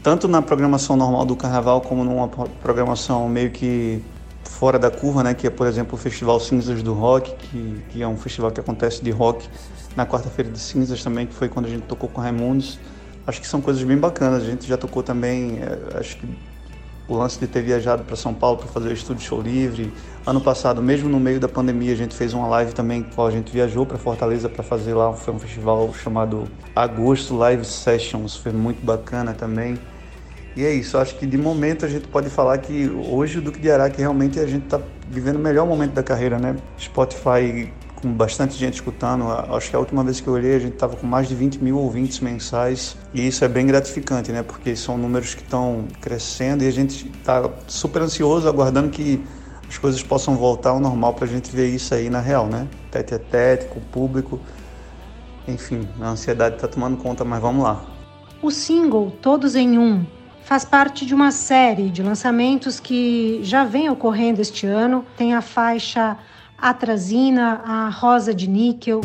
Tanto 0.03 0.27
na 0.27 0.43
programação 0.43 0.97
normal 0.97 1.25
do 1.25 1.37
carnaval, 1.37 1.81
como 1.81 2.05
numa 2.05 2.29
programação 2.29 3.29
meio 3.29 3.51
que 3.51 4.03
fora 4.45 4.79
da 4.79 4.91
curva, 4.91 5.23
né, 5.23 5.35
que 5.35 5.47
é, 5.47 5.51
por 5.51 5.67
exemplo, 5.67 5.95
o 5.95 5.97
Festival 5.97 6.39
Cinzas 6.41 6.83
do 6.83 6.93
Rock, 6.93 7.35
que, 7.37 7.83
que 7.91 8.03
é 8.03 8.07
um 8.07 8.17
festival 8.17 8.51
que 8.51 8.61
acontece 8.61 9.03
de 9.03 9.11
rock 9.11 9.49
na 9.97 10.07
quarta-feira 10.07 10.51
de 10.51 10.59
cinzas 10.59 11.03
também, 11.03 11.27
que 11.27 11.35
foi 11.35 11.49
quando 11.49 11.67
a 11.67 11.69
gente 11.69 11.83
tocou 11.83 12.09
com 12.09 12.21
Raimundos. 12.21 12.79
Acho 13.27 13.41
que 13.41 13.47
são 13.47 13.61
coisas 13.61 13.83
bem 13.83 13.97
bacanas. 13.97 14.43
A 14.43 14.47
gente 14.47 14.67
já 14.67 14.77
tocou 14.77 15.03
também, 15.03 15.61
é, 15.61 15.99
acho 15.99 16.17
que 16.17 16.27
o 17.09 17.17
lance 17.17 17.39
de 17.39 17.47
ter 17.47 17.63
viajado 17.63 18.05
para 18.05 18.17
São 18.17 18.33
Paulo 18.33 18.59
para 18.59 18.69
fazer 18.69 18.89
o 18.89 18.93
estúdio 18.93 19.23
show 19.25 19.41
livre. 19.41 19.93
Ano 20.27 20.41
passado, 20.41 20.83
mesmo 20.83 21.09
no 21.09 21.19
meio 21.19 21.41
da 21.41 21.49
pandemia, 21.49 21.93
a 21.93 21.97
gente 21.97 22.15
fez 22.15 22.33
uma 22.33 22.47
live 22.47 22.73
também, 22.73 23.03
qual 23.03 23.27
a 23.27 23.31
gente 23.31 23.53
viajou 23.53 23.85
para 23.85 23.99
Fortaleza 23.99 24.49
para 24.49 24.63
fazer 24.63 24.95
lá, 24.95 25.13
foi 25.13 25.35
um 25.35 25.39
festival 25.39 25.93
chamado 25.95 26.49
Agosto 26.75 27.37
Live 27.37 27.65
Sessions, 27.65 28.37
foi 28.37 28.53
muito 28.53 28.85
bacana 28.85 29.33
também. 29.33 29.79
E 30.55 30.65
é 30.65 30.73
isso, 30.73 30.99
acho 30.99 31.17
que 31.17 31.27
de 31.27 31.39
momento 31.39 31.87
a 31.87 31.89
gente 31.89 32.07
pode 32.09 32.29
falar 32.29 32.59
que 32.59 32.89
hoje 33.09 33.39
o 33.39 33.43
Duque 33.43 33.59
de 33.59 33.71
Araque 33.71 33.99
realmente 33.99 34.39
a 34.39 34.47
gente 34.47 34.65
está 34.65 34.79
vivendo 35.09 35.37
o 35.37 35.39
melhor 35.39 35.67
momento 35.67 35.93
da 35.93 36.03
carreira, 36.03 36.39
né? 36.39 36.57
Spotify 36.79 37.73
com 38.03 38.13
bastante 38.13 38.57
gente 38.57 38.75
escutando. 38.75 39.31
Acho 39.31 39.71
que 39.71 39.77
a 39.77 39.79
última 39.79 40.03
vez 40.03 40.21
que 40.21 40.27
eu 40.27 40.35
olhei 40.35 40.57
a 40.57 40.59
gente 40.59 40.75
estava 40.75 40.97
com 40.97 41.07
mais 41.07 41.29
de 41.29 41.37
20 41.37 41.63
mil 41.63 41.79
ouvintes 41.79 42.19
mensais 42.19 42.97
e 43.15 43.27
isso 43.27 43.45
é 43.45 43.49
bem 43.49 43.65
gratificante, 43.65 44.33
né? 44.33 44.43
Porque 44.43 44.75
são 44.75 44.99
números 44.99 45.35
que 45.35 45.43
estão 45.43 45.87
crescendo 46.01 46.65
e 46.65 46.67
a 46.67 46.73
gente 46.73 47.09
está 47.09 47.49
super 47.69 48.03
ansioso, 48.03 48.49
aguardando 48.49 48.91
que 48.91 49.25
as 49.69 49.79
coisas 49.79 50.03
possam 50.03 50.37
voltar 50.37 50.71
ao 50.71 50.81
normal 50.81 51.15
para 51.15 51.25
a 51.25 51.29
gente 51.29 51.55
ver 51.55 51.69
isso 51.69 51.95
aí 51.95 52.11
na 52.11 52.21
real, 52.21 52.47
né? 52.47 52.67
Tete 52.91 53.15
a 53.15 53.19
tete, 53.19 53.67
com 53.67 53.79
o 53.79 53.83
público. 53.83 54.41
Enfim, 55.47 55.89
a 56.01 56.09
ansiedade 56.09 56.57
está 56.57 56.67
tomando 56.67 56.97
conta, 56.97 57.25
mas 57.25 57.41
vamos 57.41 57.63
lá. 57.63 57.85
O 58.43 58.51
single 58.51 59.13
Todos 59.23 59.55
em 59.55 59.79
Um 59.79 60.05
faz 60.43 60.65
parte 60.65 61.07
de 61.07 61.15
uma 61.15 61.31
série 61.31 61.89
de 61.89 62.03
lançamentos 62.03 62.81
que 62.81 63.41
já 63.45 63.65
vem 63.65 63.89
ocorrendo 63.89 64.43
este 64.43 64.67
ano. 64.67 65.07
Tem 65.17 65.35
a 65.35 65.41
faixa 65.41 66.19
Atrazina, 66.63 67.61
a 67.67 67.89
Rosa 67.89 68.33
de 68.33 68.47
Níquel, 68.47 69.01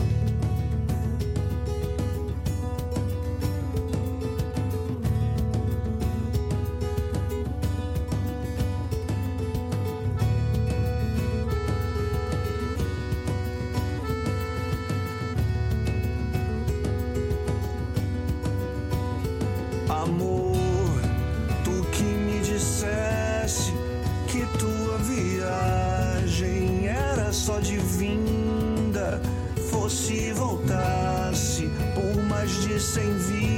sem 32.88 33.18
vida. 33.18 33.57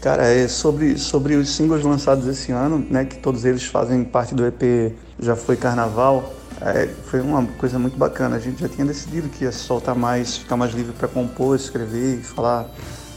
Cara, 0.00 0.24
é 0.28 0.46
sobre, 0.46 0.96
sobre 0.98 1.34
os 1.34 1.48
singles 1.50 1.82
lançados 1.82 2.26
esse 2.28 2.52
ano, 2.52 2.78
né, 2.78 3.04
que 3.04 3.16
todos 3.16 3.44
eles 3.44 3.64
fazem 3.64 4.04
parte 4.04 4.34
do 4.34 4.46
EP 4.46 4.94
Já 5.18 5.34
Foi 5.34 5.56
Carnaval, 5.56 6.32
é, 6.60 6.88
foi 7.06 7.20
uma 7.20 7.44
coisa 7.58 7.78
muito 7.78 7.98
bacana. 7.98 8.36
A 8.36 8.38
gente 8.38 8.60
já 8.60 8.68
tinha 8.68 8.86
decidido 8.86 9.28
que 9.28 9.44
ia 9.44 9.52
soltar 9.52 9.94
mais, 9.94 10.38
ficar 10.38 10.56
mais 10.56 10.72
livre 10.72 10.92
para 10.92 11.08
compor, 11.08 11.56
escrever 11.56 12.20
e 12.20 12.22
falar 12.22 12.70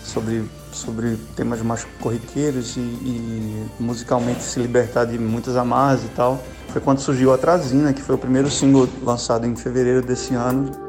sobre, 0.03 0.43
sobre 0.71 1.17
temas 1.35 1.61
mais 1.61 1.85
corriqueiros 1.99 2.77
e, 2.77 2.79
e, 2.79 3.67
musicalmente 3.79 4.43
se 4.43 4.59
libertar 4.59 5.05
de 5.05 5.17
muitas 5.17 5.55
amarras 5.55 6.03
e 6.03 6.09
tal. 6.09 6.43
Foi 6.69 6.81
quando 6.81 6.99
surgiu 6.99 7.33
a 7.33 7.37
Trazina, 7.37 7.93
que 7.93 8.01
foi 8.01 8.15
o 8.15 8.17
primeiro 8.17 8.49
single 8.49 8.87
lançado 9.03 9.45
em 9.45 9.55
fevereiro 9.55 10.01
desse 10.01 10.35
ano. 10.35 10.88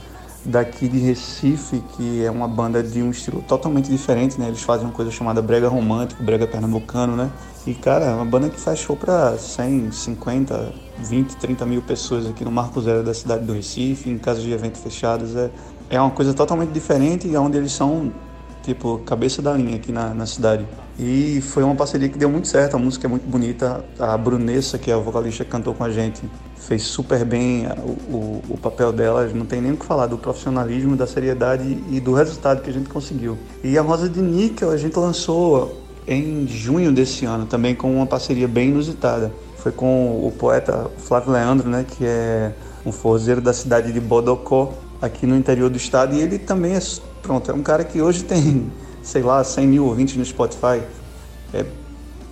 daqui 0.45 0.87
de 0.87 0.97
Recife, 0.97 1.83
que 1.95 2.23
é 2.25 2.31
uma 2.31 2.47
banda 2.47 2.81
de 2.81 3.01
um 3.01 3.11
estilo 3.11 3.41
totalmente 3.41 3.89
diferente, 3.89 4.39
né? 4.39 4.47
Eles 4.47 4.61
fazem 4.61 4.85
uma 4.85 4.93
coisa 4.93 5.11
chamada 5.11 5.41
brega 5.41 5.67
romântico, 5.67 6.23
brega 6.23 6.47
pernambucano, 6.47 7.15
né? 7.15 7.31
E, 7.65 7.75
cara, 7.75 8.05
é 8.05 8.13
uma 8.13 8.25
banda 8.25 8.49
que 8.49 8.59
faz 8.59 8.79
show 8.79 8.95
pra 8.95 9.37
100, 9.37 9.91
50, 9.91 10.73
20, 10.97 11.35
30 11.37 11.65
mil 11.65 11.81
pessoas 11.81 12.27
aqui 12.27 12.43
no 12.43 12.51
Marco 12.51 12.81
Zero 12.81 13.03
da 13.03 13.13
cidade 13.13 13.45
do 13.45 13.53
Recife, 13.53 14.09
em 14.09 14.17
casas 14.17 14.43
de 14.43 14.51
eventos 14.51 14.81
fechados. 14.81 15.35
É, 15.35 15.51
é 15.89 16.01
uma 16.01 16.09
coisa 16.09 16.33
totalmente 16.33 16.71
diferente 16.71 17.27
e 17.27 17.37
onde 17.37 17.57
eles 17.57 17.71
são, 17.71 18.11
tipo, 18.63 18.97
cabeça 18.99 19.43
da 19.43 19.53
linha 19.53 19.75
aqui 19.75 19.91
na, 19.91 20.11
na 20.11 20.25
cidade. 20.25 20.65
E 20.97 21.39
foi 21.41 21.63
uma 21.63 21.75
parceria 21.75 22.09
que 22.09 22.17
deu 22.17 22.29
muito 22.29 22.47
certo, 22.47 22.75
a 22.75 22.79
música 22.79 23.05
é 23.05 23.09
muito 23.09 23.27
bonita. 23.27 23.85
A 23.99 24.17
Brunessa, 24.17 24.79
que 24.79 24.89
é 24.89 24.95
a 24.95 24.97
vocalista 24.97 25.45
cantou 25.45 25.75
com 25.75 25.83
a 25.83 25.91
gente, 25.91 26.23
fez 26.67 26.83
super 26.83 27.25
bem 27.25 27.67
o, 27.67 28.15
o, 28.15 28.41
o, 28.49 28.57
papel 28.57 28.93
dela, 28.93 29.27
não 29.33 29.45
tem 29.45 29.61
nem 29.61 29.71
o 29.71 29.77
que 29.77 29.85
falar 29.85 30.05
do 30.05 30.17
profissionalismo, 30.17 30.95
da 30.95 31.07
seriedade 31.07 31.83
e 31.89 31.99
do 31.99 32.13
resultado 32.13 32.61
que 32.61 32.69
a 32.69 32.73
gente 32.73 32.89
conseguiu. 32.89 33.37
E 33.63 33.77
a 33.77 33.81
Rosa 33.81 34.07
de 34.07 34.21
Níquel 34.21 34.69
a 34.69 34.77
gente 34.77 34.97
lançou 34.97 35.81
em 36.07 36.47
junho 36.47 36.91
desse 36.91 37.25
ano, 37.25 37.45
também 37.45 37.75
com 37.75 37.93
uma 37.93 38.05
parceria 38.05 38.47
bem 38.47 38.69
inusitada. 38.69 39.31
Foi 39.57 39.71
com 39.71 40.25
o 40.25 40.31
poeta 40.31 40.89
Flávio 40.97 41.31
Leandro, 41.31 41.69
né, 41.69 41.85
que 41.87 42.05
é 42.05 42.53
um 42.85 42.91
forzeiro 42.91 43.41
da 43.41 43.53
cidade 43.53 43.91
de 43.91 43.99
Bodocó, 43.99 44.73
aqui 45.01 45.25
no 45.25 45.35
interior 45.35 45.69
do 45.69 45.77
estado, 45.77 46.15
e 46.15 46.21
ele 46.21 46.37
também 46.37 46.75
é, 46.75 46.79
pronto, 47.21 47.49
é 47.49 47.53
um 47.53 47.63
cara 47.63 47.83
que 47.83 48.01
hoje 48.01 48.23
tem, 48.23 48.71
sei 49.01 49.23
lá, 49.23 49.43
100 49.43 49.67
mil 49.67 49.85
ouvintes 49.85 50.15
no 50.15 50.23
Spotify. 50.23 50.81
É 51.53 51.65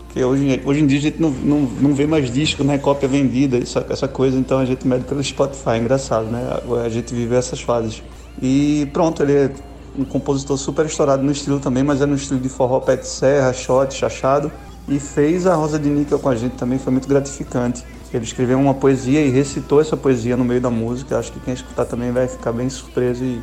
porque 0.09 0.23
hoje, 0.23 0.59
hoje 0.65 0.81
em 0.81 0.87
dia 0.87 0.97
a 0.97 1.01
gente 1.01 1.21
não, 1.21 1.29
não, 1.29 1.61
não 1.61 1.93
vê 1.93 2.07
mais 2.07 2.31
disco, 2.31 2.63
né? 2.63 2.79
Cópia 2.79 3.07
vendida, 3.07 3.59
essa, 3.59 3.85
essa 3.91 4.07
coisa, 4.07 4.39
então 4.39 4.57
a 4.57 4.65
gente 4.65 4.87
mede 4.87 5.03
pelo 5.05 5.23
Spotify, 5.23 5.77
engraçado, 5.79 6.25
né? 6.25 6.59
A 6.83 6.89
gente 6.89 7.13
vive 7.13 7.35
essas 7.35 7.61
fases. 7.61 8.01
E 8.41 8.89
pronto, 8.91 9.21
ele 9.21 9.51
um 9.95 10.03
compositor 10.03 10.57
super 10.57 10.87
estourado 10.87 11.21
no 11.21 11.31
estilo 11.31 11.59
também, 11.59 11.83
mas 11.83 12.01
é 12.01 12.07
no 12.07 12.15
estilo 12.15 12.39
de 12.39 12.49
forró, 12.49 12.79
pé 12.79 12.95
de 12.95 13.07
serra, 13.07 13.53
shot, 13.53 13.93
chachado. 13.93 14.51
E 14.87 14.99
fez 14.99 15.45
a 15.45 15.53
Rosa 15.53 15.77
de 15.77 15.87
Níquel 15.87 16.17
com 16.17 16.29
a 16.29 16.35
gente 16.35 16.53
também, 16.53 16.79
foi 16.79 16.91
muito 16.91 17.07
gratificante. 17.07 17.83
Ele 18.11 18.23
escreveu 18.23 18.57
uma 18.57 18.73
poesia 18.73 19.21
e 19.21 19.29
recitou 19.29 19.79
essa 19.79 19.95
poesia 19.95 20.35
no 20.35 20.43
meio 20.43 20.59
da 20.59 20.71
música. 20.71 21.19
Acho 21.19 21.31
que 21.31 21.39
quem 21.39 21.53
escutar 21.53 21.85
também 21.85 22.11
vai 22.11 22.27
ficar 22.27 22.51
bem 22.51 22.67
surpreso 22.67 23.23
e 23.23 23.39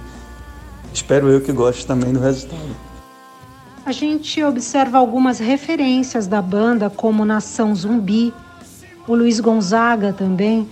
espero 0.92 1.28
eu 1.28 1.40
que 1.40 1.52
goste 1.52 1.86
também 1.86 2.12
do 2.12 2.18
resultado. 2.18 2.95
A 3.86 3.92
gente 3.92 4.42
observa 4.42 4.98
algumas 4.98 5.38
referências 5.38 6.26
da 6.26 6.42
banda, 6.42 6.90
como 6.90 7.24
Nação 7.24 7.72
Zumbi, 7.72 8.34
o 9.06 9.14
Luiz 9.14 9.38
Gonzaga 9.38 10.12
também. 10.12 10.68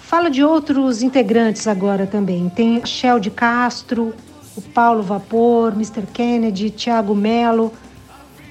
Fala 0.00 0.28
de 0.28 0.42
outros 0.42 1.04
integrantes 1.04 1.68
agora 1.68 2.04
também. 2.04 2.48
Tem 2.48 2.84
Shell 2.84 3.20
de 3.20 3.30
Castro, 3.30 4.12
o 4.56 4.60
Paulo 4.60 5.04
Vapor, 5.04 5.72
Mr. 5.74 6.02
Kennedy, 6.12 6.70
Thiago 6.70 7.14
Melo. 7.14 7.72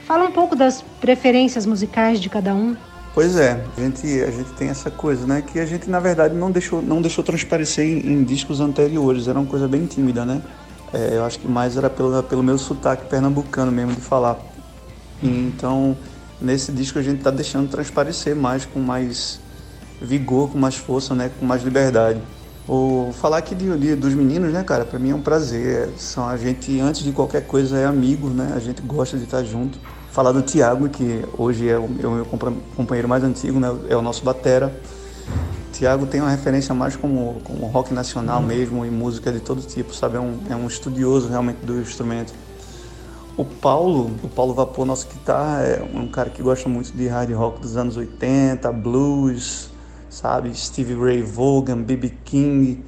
Fala 0.05 0.24
um 0.24 0.31
pouco 0.31 0.55
das 0.55 0.81
preferências 1.01 1.65
musicais 1.65 2.21
de 2.21 2.29
cada 2.29 2.55
um. 2.55 2.77
Pois 3.13 3.36
é, 3.36 3.62
a 3.75 3.81
gente, 3.81 4.07
a 4.24 4.31
gente 4.31 4.53
tem 4.53 4.69
essa 4.69 4.89
coisa, 4.89 5.27
né? 5.27 5.41
Que 5.41 5.60
a 5.60 5.65
gente, 5.65 5.89
na 5.89 6.00
verdade, 6.00 6.33
não 6.33 6.50
deixou, 6.50 6.81
não 6.81 7.01
deixou 7.01 7.25
transparecer 7.25 7.86
em, 7.86 8.13
em 8.13 8.24
discos 8.24 8.62
anteriores. 8.62 9.27
Era 9.27 9.38
uma 9.38 9.50
coisa 9.50 9.67
bem 9.67 9.86
tímida, 9.86 10.24
né? 10.24 10.41
É, 10.93 11.17
eu 11.17 11.25
acho 11.25 11.39
que 11.39 11.48
mais 11.48 11.77
era 11.77 11.89
pelo, 11.89 12.21
pelo 12.24 12.43
meu 12.43 12.57
sotaque 12.57 13.05
pernambucano 13.05 13.71
mesmo 13.71 13.93
de 13.93 14.01
falar. 14.01 14.38
Então, 15.24 15.98
nesse 16.41 16.71
disco 16.71 17.00
a 17.00 17.01
gente 17.01 17.19
está 17.19 17.31
deixando 17.31 17.69
transparecer 17.69 18.36
mais, 18.36 18.65
com 18.65 18.79
mais 18.79 19.39
vigor, 20.01 20.50
com 20.50 20.57
mais 20.57 20.75
força, 20.75 21.13
né? 21.13 21.31
Com 21.39 21.45
mais 21.45 21.63
liberdade. 21.63 22.19
O 22.67 23.12
falar 23.13 23.38
aqui 23.38 23.55
de, 23.55 23.77
de, 23.77 23.95
dos 23.95 24.13
meninos, 24.13 24.51
né, 24.51 24.63
cara? 24.63 24.86
Para 24.86 25.00
mim 25.00 25.12
é 25.12 25.15
um 25.15 25.21
prazer. 25.21 25.89
São 25.98 26.27
a 26.27 26.38
gente 26.38 26.79
antes 26.79 27.03
de 27.03 27.12
qualquer 27.12 27.45
coisa 27.45 27.77
é 27.77 27.86
amigo, 27.86 28.29
né? 28.29 28.53
A 28.55 28.60
gente 28.60 28.81
gosta 28.81 29.17
de 29.17 29.24
estar 29.24 29.43
junto. 29.43 29.79
Falar 30.12 30.31
do 30.33 30.41
Tiago, 30.41 30.89
que 30.89 31.24
hoje 31.38 31.69
é 31.69 31.77
o, 31.77 31.89
é 32.01 32.07
o 32.07 32.12
meu 32.12 32.25
companheiro 32.75 33.07
mais 33.07 33.24
antigo, 33.24 33.60
né? 33.60 33.74
É 33.88 33.95
o 33.95 34.01
nosso 34.01 34.24
batera. 34.24 34.75
Tiago 35.81 36.05
tem 36.05 36.21
uma 36.21 36.29
referência 36.29 36.75
mais 36.75 36.95
como, 36.95 37.41
como 37.43 37.65
rock 37.65 37.91
nacional 37.91 38.39
uhum. 38.39 38.45
mesmo 38.45 38.85
e 38.85 38.91
música 38.91 39.31
de 39.31 39.39
todo 39.39 39.63
tipo, 39.63 39.95
sabe? 39.95 40.15
É 40.15 40.19
um, 40.19 40.39
é 40.47 40.55
um 40.55 40.67
estudioso 40.67 41.27
realmente 41.27 41.65
do 41.65 41.81
instrumento. 41.81 42.31
O 43.35 43.43
Paulo, 43.43 44.15
o 44.21 44.29
Paulo 44.29 44.53
Vapor, 44.53 44.85
nosso 44.85 45.07
guitarra, 45.07 45.63
é 45.63 45.81
um 45.81 46.07
cara 46.07 46.29
que 46.29 46.39
gosta 46.43 46.69
muito 46.69 46.95
de 46.95 47.07
hard 47.07 47.31
rock 47.31 47.61
dos 47.61 47.77
anos 47.77 47.97
80, 47.97 48.71
blues, 48.73 49.71
sabe? 50.07 50.55
Stevie 50.55 50.93
Ray 50.93 51.23
Vaughan, 51.23 51.81
B.B. 51.81 52.13
King. 52.23 52.85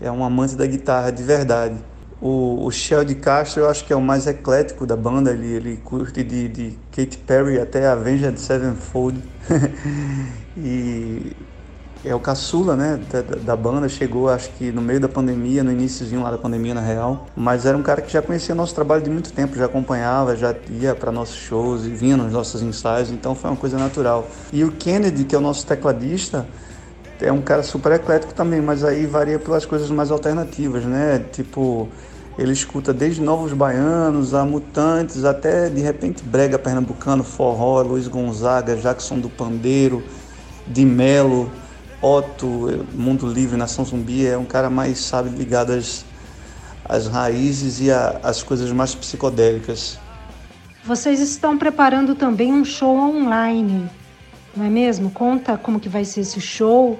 É 0.00 0.10
um 0.10 0.24
amante 0.24 0.56
da 0.56 0.64
guitarra 0.64 1.10
de 1.12 1.22
verdade. 1.22 1.76
O, 2.22 2.64
o 2.64 2.70
Shell 2.70 3.04
de 3.04 3.16
Castro 3.16 3.64
eu 3.64 3.68
acho 3.68 3.84
que 3.84 3.92
é 3.92 3.96
o 3.96 4.00
mais 4.00 4.26
eclético 4.26 4.86
da 4.86 4.96
banda, 4.96 5.30
ele, 5.30 5.46
ele 5.46 5.76
curte 5.76 6.24
de, 6.24 6.48
de 6.48 6.78
Katy 6.90 7.18
Perry 7.18 7.60
até 7.60 7.86
Avenged 7.86 8.40
Sevenfold. 8.40 9.22
e 10.56 11.36
é 12.04 12.14
o 12.14 12.20
caçula, 12.20 12.76
né, 12.76 12.98
da, 13.10 13.20
da, 13.20 13.56
banda, 13.56 13.88
chegou 13.88 14.30
acho 14.30 14.48
que 14.52 14.72
no 14.72 14.80
meio 14.80 14.98
da 14.98 15.08
pandemia, 15.08 15.62
no 15.62 15.70
iníciozinho 15.70 16.22
lá 16.22 16.30
da 16.30 16.38
pandemia 16.38 16.72
na 16.72 16.80
real, 16.80 17.26
mas 17.36 17.66
era 17.66 17.76
um 17.76 17.82
cara 17.82 18.00
que 18.00 18.10
já 18.10 18.22
conhecia 18.22 18.54
nosso 18.54 18.74
trabalho 18.74 19.02
de 19.02 19.10
muito 19.10 19.32
tempo, 19.32 19.56
já 19.56 19.66
acompanhava, 19.66 20.34
já 20.34 20.54
ia 20.70 20.94
para 20.94 21.12
nossos 21.12 21.36
shows 21.36 21.84
e 21.84 21.90
vinha 21.90 22.16
nos 22.16 22.32
nossos 22.32 22.62
ensaios, 22.62 23.10
então 23.10 23.34
foi 23.34 23.50
uma 23.50 23.56
coisa 23.56 23.76
natural. 23.76 24.26
E 24.52 24.64
o 24.64 24.72
Kennedy, 24.72 25.24
que 25.24 25.34
é 25.34 25.38
o 25.38 25.42
nosso 25.42 25.66
tecladista, 25.66 26.46
é 27.20 27.30
um 27.30 27.42
cara 27.42 27.62
super 27.62 27.92
eclético 27.92 28.32
também, 28.32 28.62
mas 28.62 28.82
aí 28.82 29.04
varia 29.04 29.38
pelas 29.38 29.66
coisas 29.66 29.90
mais 29.90 30.10
alternativas, 30.10 30.86
né? 30.86 31.22
Tipo, 31.30 31.86
ele 32.38 32.52
escuta 32.52 32.94
desde 32.94 33.20
Novos 33.20 33.52
Baianos 33.52 34.32
a 34.32 34.42
Mutantes, 34.44 35.24
até 35.26 35.68
de 35.68 35.82
repente 35.82 36.22
Brega 36.22 36.58
Pernambucano, 36.58 37.22
Forró, 37.22 37.82
Luiz 37.82 38.08
Gonzaga, 38.08 38.76
Jackson 38.76 39.18
do 39.18 39.28
Pandeiro, 39.28 40.02
de 40.66 40.86
Melo, 40.86 41.50
Otto, 42.02 42.86
Mundo 42.94 43.26
Livre, 43.26 43.56
Nação 43.56 43.84
Zumbi, 43.84 44.26
é 44.26 44.38
um 44.38 44.44
cara 44.44 44.70
mais, 44.70 44.98
sabe, 45.00 45.28
ligado 45.30 45.72
às, 45.72 46.04
às 46.84 47.06
raízes 47.06 47.80
e 47.80 47.90
às 47.90 48.42
coisas 48.42 48.70
mais 48.72 48.94
psicodélicas. 48.94 49.98
Vocês 50.84 51.20
estão 51.20 51.58
preparando 51.58 52.14
também 52.14 52.52
um 52.52 52.64
show 52.64 52.96
online, 52.96 53.88
não 54.56 54.64
é 54.64 54.70
mesmo? 54.70 55.10
Conta 55.10 55.58
como 55.58 55.78
que 55.78 55.88
vai 55.88 56.04
ser 56.06 56.20
esse 56.20 56.40
show, 56.40 56.98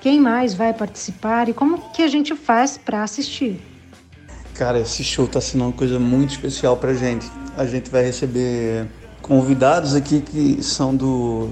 quem 0.00 0.20
mais 0.20 0.54
vai 0.54 0.74
participar 0.74 1.48
e 1.48 1.54
como 1.54 1.78
que 1.92 2.02
a 2.02 2.08
gente 2.08 2.34
faz 2.34 2.76
para 2.76 3.04
assistir. 3.04 3.60
Cara, 4.54 4.80
esse 4.80 5.04
show 5.04 5.24
está 5.24 5.40
sendo 5.40 5.64
uma 5.64 5.72
coisa 5.72 5.98
muito 6.00 6.30
especial 6.30 6.76
pra 6.76 6.92
gente. 6.92 7.30
A 7.56 7.64
gente 7.64 7.88
vai 7.88 8.02
receber 8.04 8.88
convidados 9.22 9.94
aqui 9.94 10.20
que 10.20 10.62
são 10.62 10.94
do 10.94 11.48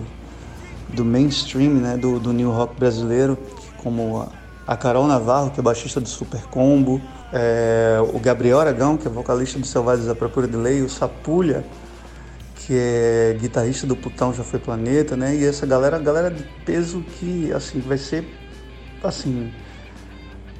do 0.94 1.04
mainstream, 1.04 1.74
né, 1.74 1.96
do, 1.96 2.18
do 2.18 2.32
new 2.32 2.50
rock 2.50 2.78
brasileiro, 2.78 3.38
como 3.78 4.28
a 4.66 4.76
Carol 4.76 5.06
Navarro, 5.06 5.50
que 5.50 5.60
é 5.60 5.62
baixista 5.62 6.00
do 6.00 6.08
Super 6.08 6.42
Combo, 6.44 7.00
é, 7.32 7.98
o 8.12 8.18
Gabriel 8.18 8.60
Aragão, 8.60 8.96
que 8.96 9.06
é 9.06 9.10
vocalista 9.10 9.58
do 9.58 9.66
Selvagens 9.66 10.06
da 10.06 10.14
Procura 10.14 10.46
de 10.46 10.56
Lei, 10.56 10.82
o 10.82 10.88
Sapulha, 10.88 11.64
que 12.54 12.74
é 12.76 13.36
guitarrista 13.40 13.86
do 13.86 13.96
Putão 13.96 14.32
Já 14.32 14.44
Foi 14.44 14.58
Planeta, 14.58 15.16
né? 15.16 15.34
E 15.34 15.44
essa 15.44 15.66
galera, 15.66 15.98
galera 15.98 16.30
de 16.30 16.42
peso 16.64 17.02
que, 17.18 17.52
assim, 17.52 17.80
vai 17.80 17.98
ser, 17.98 18.24
assim, 19.02 19.52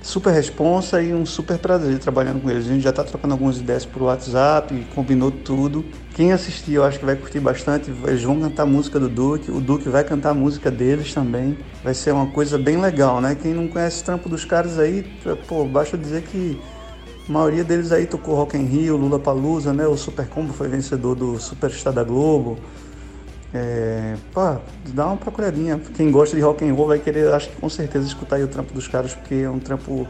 super 0.03 0.33
responsa 0.33 1.03
e 1.03 1.13
um 1.13 1.27
super 1.27 1.59
prazer 1.59 1.99
trabalhando 1.99 2.41
com 2.41 2.51
eles. 2.51 2.67
A 2.67 2.69
gente 2.69 2.83
já 2.83 2.91
está 2.91 3.05
trocando 3.05 3.35
algumas 3.35 3.59
ideias 3.59 3.85
por 3.85 4.03
WhatsApp, 4.03 4.87
combinou 4.95 5.31
tudo. 5.31 5.85
Quem 6.15 6.33
assistir, 6.33 6.75
eu 6.75 6.85
acho 6.85 6.99
que 6.99 7.05
vai 7.05 7.17
curtir 7.17 7.41
bastante. 7.41 7.93
Eles 8.05 8.23
vão 8.23 8.41
cantar 8.41 8.63
a 8.65 8.67
música 8.67 8.99
do 8.99 9.09
Duque, 9.09 9.51
o 9.51 9.61
Duque 9.61 9.89
vai 9.89 10.05
cantar 10.05 10.31
a 10.31 10.35
música 10.35 10.71
deles 10.71 11.13
também. 11.13 11.59
Vai 11.85 11.95
ser 11.95 12.13
uma 12.13 12.27
coisa 12.27 12.59
bem 12.59 12.81
legal, 12.81 13.21
né? 13.21 13.37
Quem 13.41 13.55
não 13.55 13.69
conhece 13.69 14.03
o 14.03 14.05
trampo 14.05 14.29
dos 14.29 14.45
caras 14.45 14.79
aí, 14.79 15.03
pô, 15.47 15.65
basta 15.65 15.97
dizer 15.97 16.23
que 16.23 16.59
a 17.29 17.33
maioria 17.33 17.63
deles 17.63 17.93
aí 17.93 18.07
tocou 18.07 18.35
Rock 18.35 18.57
in 18.57 18.65
Rio, 18.65 18.97
Lula 18.97 19.19
Palusa, 19.19 19.73
né? 19.73 19.87
O 19.87 19.97
Super 19.97 20.27
Combo 20.29 20.53
foi 20.53 20.69
vencedor 20.69 21.15
do 21.15 21.39
Superstar 21.39 21.93
da 21.93 22.03
Globo. 22.03 22.59
É, 23.53 24.15
pô, 24.33 24.59
dá 24.95 25.07
uma 25.07 25.17
procuradinha. 25.17 25.81
Quem 25.95 26.11
gosta 26.11 26.37
de 26.37 26.43
rock 26.43 26.65
and 26.65 26.75
roll 26.75 26.89
vai 26.89 26.99
querer, 26.99 27.33
acho 27.33 27.49
que 27.49 27.57
com 27.57 27.69
certeza, 27.69 28.07
escutar 28.07 28.41
o 28.41 28.49
trampo 28.49 28.73
dos 28.73 28.87
caras, 28.87 29.15
porque 29.15 29.35
é 29.35 29.51
um 29.51 29.59
trampo 29.59 30.07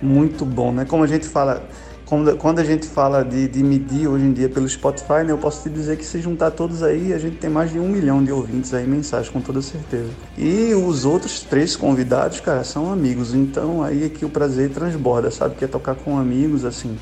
muito 0.00 0.44
bom, 0.44 0.72
né? 0.72 0.84
Como 0.84 1.04
a 1.04 1.06
gente 1.06 1.26
fala, 1.26 1.62
quando, 2.06 2.36
quando 2.36 2.58
a 2.58 2.64
gente 2.64 2.86
fala 2.86 3.22
de, 3.22 3.48
de, 3.48 3.62
medir 3.62 4.08
hoje 4.08 4.24
em 4.24 4.32
dia 4.32 4.48
pelo 4.48 4.68
Spotify, 4.68 5.24
né, 5.24 5.32
eu 5.32 5.38
posso 5.38 5.62
te 5.62 5.68
dizer 5.68 5.96
que 5.96 6.04
se 6.04 6.20
juntar 6.20 6.50
todos 6.50 6.82
aí, 6.82 7.12
a 7.12 7.18
gente 7.18 7.36
tem 7.36 7.50
mais 7.50 7.70
de 7.70 7.78
um 7.78 7.88
milhão 7.88 8.22
de 8.22 8.32
ouvintes 8.32 8.72
aí 8.74 8.86
mensagem, 8.86 9.30
com 9.30 9.40
toda 9.40 9.60
certeza. 9.60 10.10
E 10.36 10.74
os 10.74 11.04
outros 11.04 11.40
três 11.40 11.76
convidados, 11.76 12.40
cara, 12.40 12.64
são 12.64 12.90
amigos, 12.90 13.34
então 13.34 13.82
aí 13.82 14.04
é 14.04 14.08
que 14.08 14.24
o 14.24 14.28
prazer 14.30 14.70
transborda, 14.70 15.30
sabe? 15.30 15.54
Que 15.54 15.64
é 15.64 15.68
tocar 15.68 15.94
com 15.94 16.18
amigos, 16.18 16.64
assim 16.64 16.96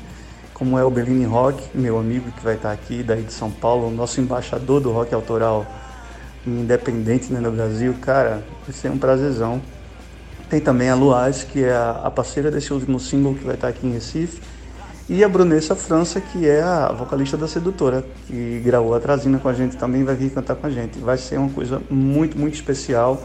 como 0.63 0.79
é 0.79 0.85
o 0.85 0.89
Berlini 0.89 1.25
Rock, 1.25 1.61
meu 1.75 1.99
amigo 1.99 2.31
que 2.31 2.41
vai 2.41 2.55
estar 2.55 2.71
aqui 2.71 3.03
daí 3.03 3.21
de 3.21 3.33
São 3.33 3.51
Paulo, 3.51 3.91
nosso 3.91 4.21
embaixador 4.21 4.79
do 4.79 4.93
rock 4.93 5.13
autoral 5.13 5.65
independente 6.47 7.33
né, 7.33 7.41
no 7.41 7.51
Brasil, 7.51 7.93
cara, 7.99 8.41
vai 8.65 8.73
ser 8.73 8.89
um 8.89 8.97
prazerzão. 8.97 9.61
Tem 10.49 10.61
também 10.61 10.89
a 10.89 10.95
Luaz, 10.95 11.43
que 11.43 11.65
é 11.65 11.75
a, 11.75 12.09
parceira 12.09 12.49
desse 12.49 12.71
último 12.71 12.97
single 12.97 13.35
que 13.35 13.43
vai 13.43 13.55
estar 13.55 13.67
aqui 13.67 13.85
em 13.85 13.91
Recife, 13.91 14.41
e 15.09 15.21
a 15.21 15.27
Brunessa 15.27 15.75
França, 15.75 16.21
que 16.21 16.47
é 16.47 16.61
a 16.61 16.93
vocalista 16.93 17.35
da 17.35 17.45
Sedutora, 17.47 18.05
que 18.25 18.61
gravou 18.63 18.95
a 18.95 19.01
Trazina 19.01 19.39
com 19.39 19.49
a 19.49 19.53
gente 19.53 19.75
também, 19.75 20.05
vai 20.05 20.15
vir 20.15 20.29
cantar 20.29 20.55
com 20.55 20.65
a 20.65 20.69
gente. 20.69 20.97
Vai 20.97 21.17
ser 21.17 21.39
uma 21.39 21.49
coisa 21.49 21.81
muito, 21.89 22.37
muito 22.37 22.53
especial. 22.53 23.21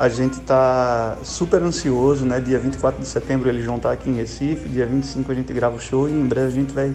A 0.00 0.08
gente 0.08 0.40
está 0.40 1.18
super 1.22 1.62
ansioso, 1.62 2.24
né? 2.24 2.40
Dia 2.40 2.58
24 2.58 3.02
de 3.02 3.06
setembro 3.06 3.50
eles 3.50 3.66
vão 3.66 3.76
estar 3.76 3.92
aqui 3.92 4.08
em 4.08 4.14
Recife, 4.14 4.66
dia 4.66 4.86
25 4.86 5.30
a 5.30 5.34
gente 5.34 5.52
grava 5.52 5.76
o 5.76 5.78
show 5.78 6.08
e 6.08 6.12
em 6.12 6.24
breve 6.24 6.46
a 6.46 6.50
gente 6.50 6.72
vai 6.72 6.94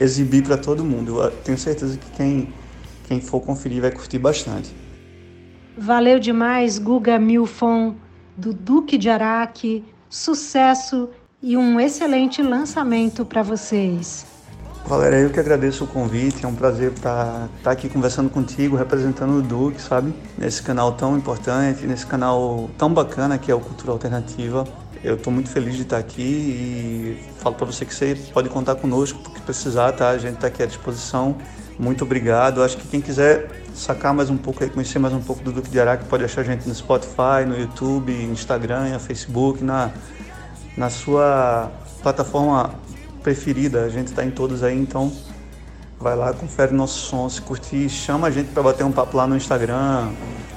exibir 0.00 0.42
para 0.42 0.56
todo 0.56 0.82
mundo. 0.82 1.20
Eu 1.20 1.30
tenho 1.30 1.58
certeza 1.58 1.98
que 1.98 2.10
quem, 2.12 2.50
quem 3.06 3.20
for 3.20 3.42
conferir 3.42 3.82
vai 3.82 3.90
curtir 3.90 4.18
bastante. 4.18 4.74
Valeu 5.76 6.18
demais, 6.18 6.78
Guga 6.78 7.18
Milfon, 7.18 7.94
do 8.34 8.54
Duque 8.54 8.96
de 8.96 9.10
Araque. 9.10 9.84
Sucesso 10.08 11.10
e 11.42 11.58
um 11.58 11.78
excelente 11.78 12.40
lançamento 12.40 13.22
para 13.22 13.42
vocês. 13.42 14.24
Valéria, 14.90 15.18
eu 15.18 15.30
que 15.30 15.38
agradeço 15.38 15.84
o 15.84 15.86
convite, 15.86 16.44
é 16.44 16.48
um 16.48 16.54
prazer 16.56 16.90
estar, 16.90 17.48
estar 17.56 17.70
aqui 17.70 17.88
conversando 17.88 18.28
contigo, 18.28 18.74
representando 18.74 19.38
o 19.38 19.40
Duque, 19.40 19.80
sabe? 19.80 20.12
Nesse 20.36 20.60
canal 20.64 20.90
tão 20.90 21.16
importante, 21.16 21.86
nesse 21.86 22.04
canal 22.04 22.68
tão 22.76 22.92
bacana 22.92 23.38
que 23.38 23.52
é 23.52 23.54
o 23.54 23.60
Cultura 23.60 23.92
Alternativa. 23.92 24.66
Eu 25.04 25.14
estou 25.14 25.32
muito 25.32 25.48
feliz 25.48 25.76
de 25.76 25.82
estar 25.82 25.98
aqui 25.98 26.22
e 26.22 27.24
falo 27.38 27.54
para 27.54 27.66
você 27.66 27.84
que 27.84 27.94
você 27.94 28.16
pode 28.34 28.48
contar 28.48 28.74
conosco 28.74 29.20
porque 29.22 29.38
precisar, 29.38 29.92
tá? 29.92 30.08
A 30.08 30.18
gente 30.18 30.34
está 30.34 30.48
aqui 30.48 30.60
à 30.60 30.66
disposição. 30.66 31.36
Muito 31.78 32.02
obrigado. 32.02 32.60
Acho 32.60 32.76
que 32.76 32.88
quem 32.88 33.00
quiser 33.00 33.48
sacar 33.72 34.12
mais 34.12 34.28
um 34.28 34.36
pouco, 34.36 34.68
conhecer 34.70 34.98
mais 34.98 35.14
um 35.14 35.20
pouco 35.20 35.40
do 35.44 35.52
Duque 35.52 35.70
de 35.70 35.78
Araque, 35.78 36.04
pode 36.06 36.24
achar 36.24 36.40
a 36.40 36.44
gente 36.44 36.66
no 36.66 36.74
Spotify, 36.74 37.46
no 37.46 37.56
YouTube, 37.56 38.12
Instagram, 38.12 38.98
Facebook, 38.98 39.62
na, 39.62 39.92
na 40.76 40.90
sua 40.90 41.70
plataforma 42.02 42.74
preferida. 43.22 43.84
A 43.84 43.88
gente 43.88 44.08
está 44.08 44.24
em 44.24 44.30
todos 44.30 44.62
aí, 44.62 44.78
então 44.78 45.12
vai 45.98 46.16
lá, 46.16 46.32
confere 46.32 46.72
nosso 46.72 46.98
som, 47.06 47.28
se 47.28 47.42
curtir, 47.42 47.88
chama 47.90 48.28
a 48.28 48.30
gente 48.30 48.48
para 48.52 48.62
bater 48.62 48.84
um 48.84 48.92
papo 48.92 49.16
lá 49.16 49.26
no 49.26 49.36
Instagram. 49.36 50.10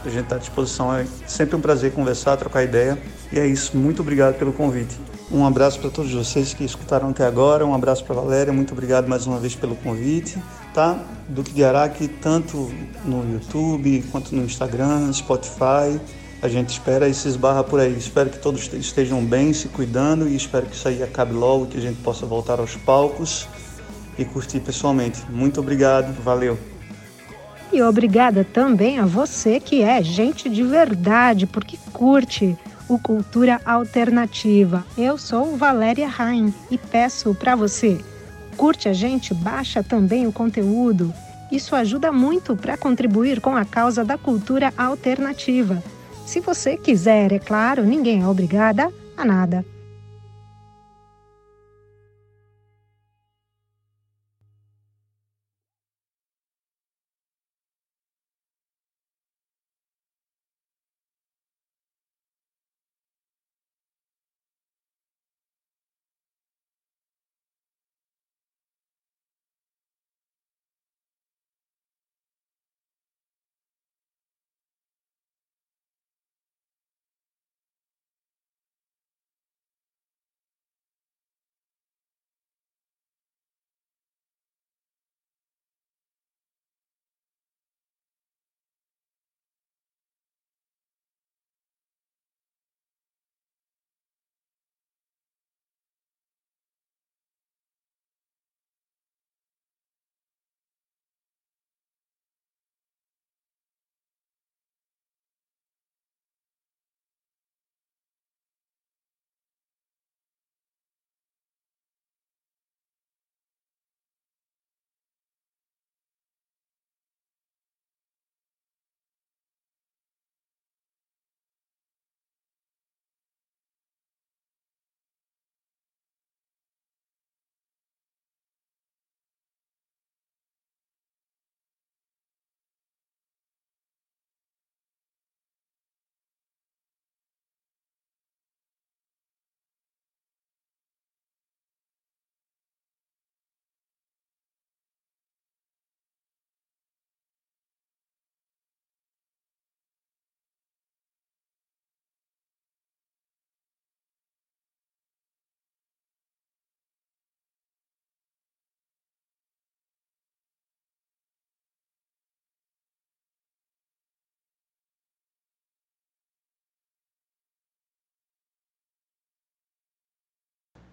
A 0.06 0.10
gente 0.10 0.24
está 0.24 0.36
à 0.36 0.40
disposição. 0.40 0.94
É 0.94 1.06
sempre 1.28 1.56
um 1.56 1.62
prazer 1.62 1.92
conversar, 1.92 2.38
trocar 2.38 2.64
ideia. 2.64 2.98
E 3.32 3.40
é 3.40 3.46
isso. 3.46 3.78
Muito 3.78 4.02
obrigado 4.02 4.36
pelo 4.38 4.52
convite. 4.52 4.98
Um 5.32 5.46
abraço 5.46 5.80
para 5.80 5.90
todos 5.90 6.14
vocês 6.14 6.54
que 6.54 6.64
escutaram 6.64 7.10
até 7.10 7.26
agora. 7.26 7.66
Um 7.66 7.74
abraço 7.74 8.04
para 8.04 8.14
Valéria. 8.16 8.52
Muito 8.52 8.74
obrigado 8.74 9.08
mais 9.08 9.26
uma 9.26 9.40
vez 9.40 9.56
pelo 9.56 9.76
convite. 9.76 10.38
Tá? 10.74 11.00
Duque 11.30 11.54
de 11.54 11.64
Araque, 11.64 12.08
tanto 12.08 12.72
no 13.06 13.32
YouTube 13.32 14.04
quanto 14.12 14.36
no 14.36 14.44
Instagram, 14.44 15.12
Spotify. 15.14 16.00
A 16.44 16.50
gente 16.50 16.72
espera 16.72 17.08
e 17.08 17.14
se 17.14 17.30
esbarra 17.30 17.64
por 17.64 17.80
aí. 17.80 17.98
Espero 17.98 18.30
que 18.30 18.38
todos 18.38 18.70
estejam 18.74 19.24
bem, 19.24 19.54
se 19.54 19.70
cuidando 19.70 20.28
e 20.28 20.36
espero 20.36 20.66
que 20.66 20.76
isso 20.76 20.90
aí 20.90 21.02
acabe 21.02 21.32
logo, 21.32 21.68
que 21.68 21.78
a 21.78 21.82
gente 21.82 22.02
possa 22.02 22.26
voltar 22.26 22.60
aos 22.60 22.76
palcos 22.76 23.48
e 24.18 24.26
curtir 24.26 24.60
pessoalmente. 24.60 25.24
Muito 25.30 25.62
obrigado, 25.62 26.14
valeu. 26.22 26.60
E 27.72 27.82
obrigada 27.82 28.44
também 28.44 29.00
a 29.00 29.06
você 29.06 29.58
que 29.58 29.84
é 29.84 30.04
gente 30.04 30.50
de 30.50 30.64
verdade, 30.64 31.48
porque 31.48 31.80
curte 31.94 32.58
o 32.90 33.00
Cultura 33.00 33.62
Alternativa. 33.64 34.86
Eu 34.98 35.18
sou 35.18 35.56
Valéria 35.56 36.10
Rain 36.10 36.54
e 36.70 36.78
peço 36.78 37.34
para 37.34 37.56
você, 37.56 38.02
curte 38.58 38.90
a 38.90 38.94
gente, 38.94 39.34
baixa 39.34 39.82
também 39.82 40.28
o 40.28 40.34
conteúdo. 40.34 41.14
Isso 41.50 41.74
ajuda 41.74 42.12
muito 42.12 42.54
para 42.54 42.76
contribuir 42.76 43.40
com 43.40 43.56
a 43.56 43.64
causa 43.64 44.04
da 44.04 44.18
cultura 44.18 44.74
alternativa. 44.78 45.82
Se 46.26 46.40
você 46.40 46.78
quiser, 46.78 47.32
é 47.32 47.40
claro, 47.40 47.84
ninguém 47.84 48.22
é 48.22 48.28
obrigada 48.28 48.92
a 49.16 49.26
nada. 49.26 49.66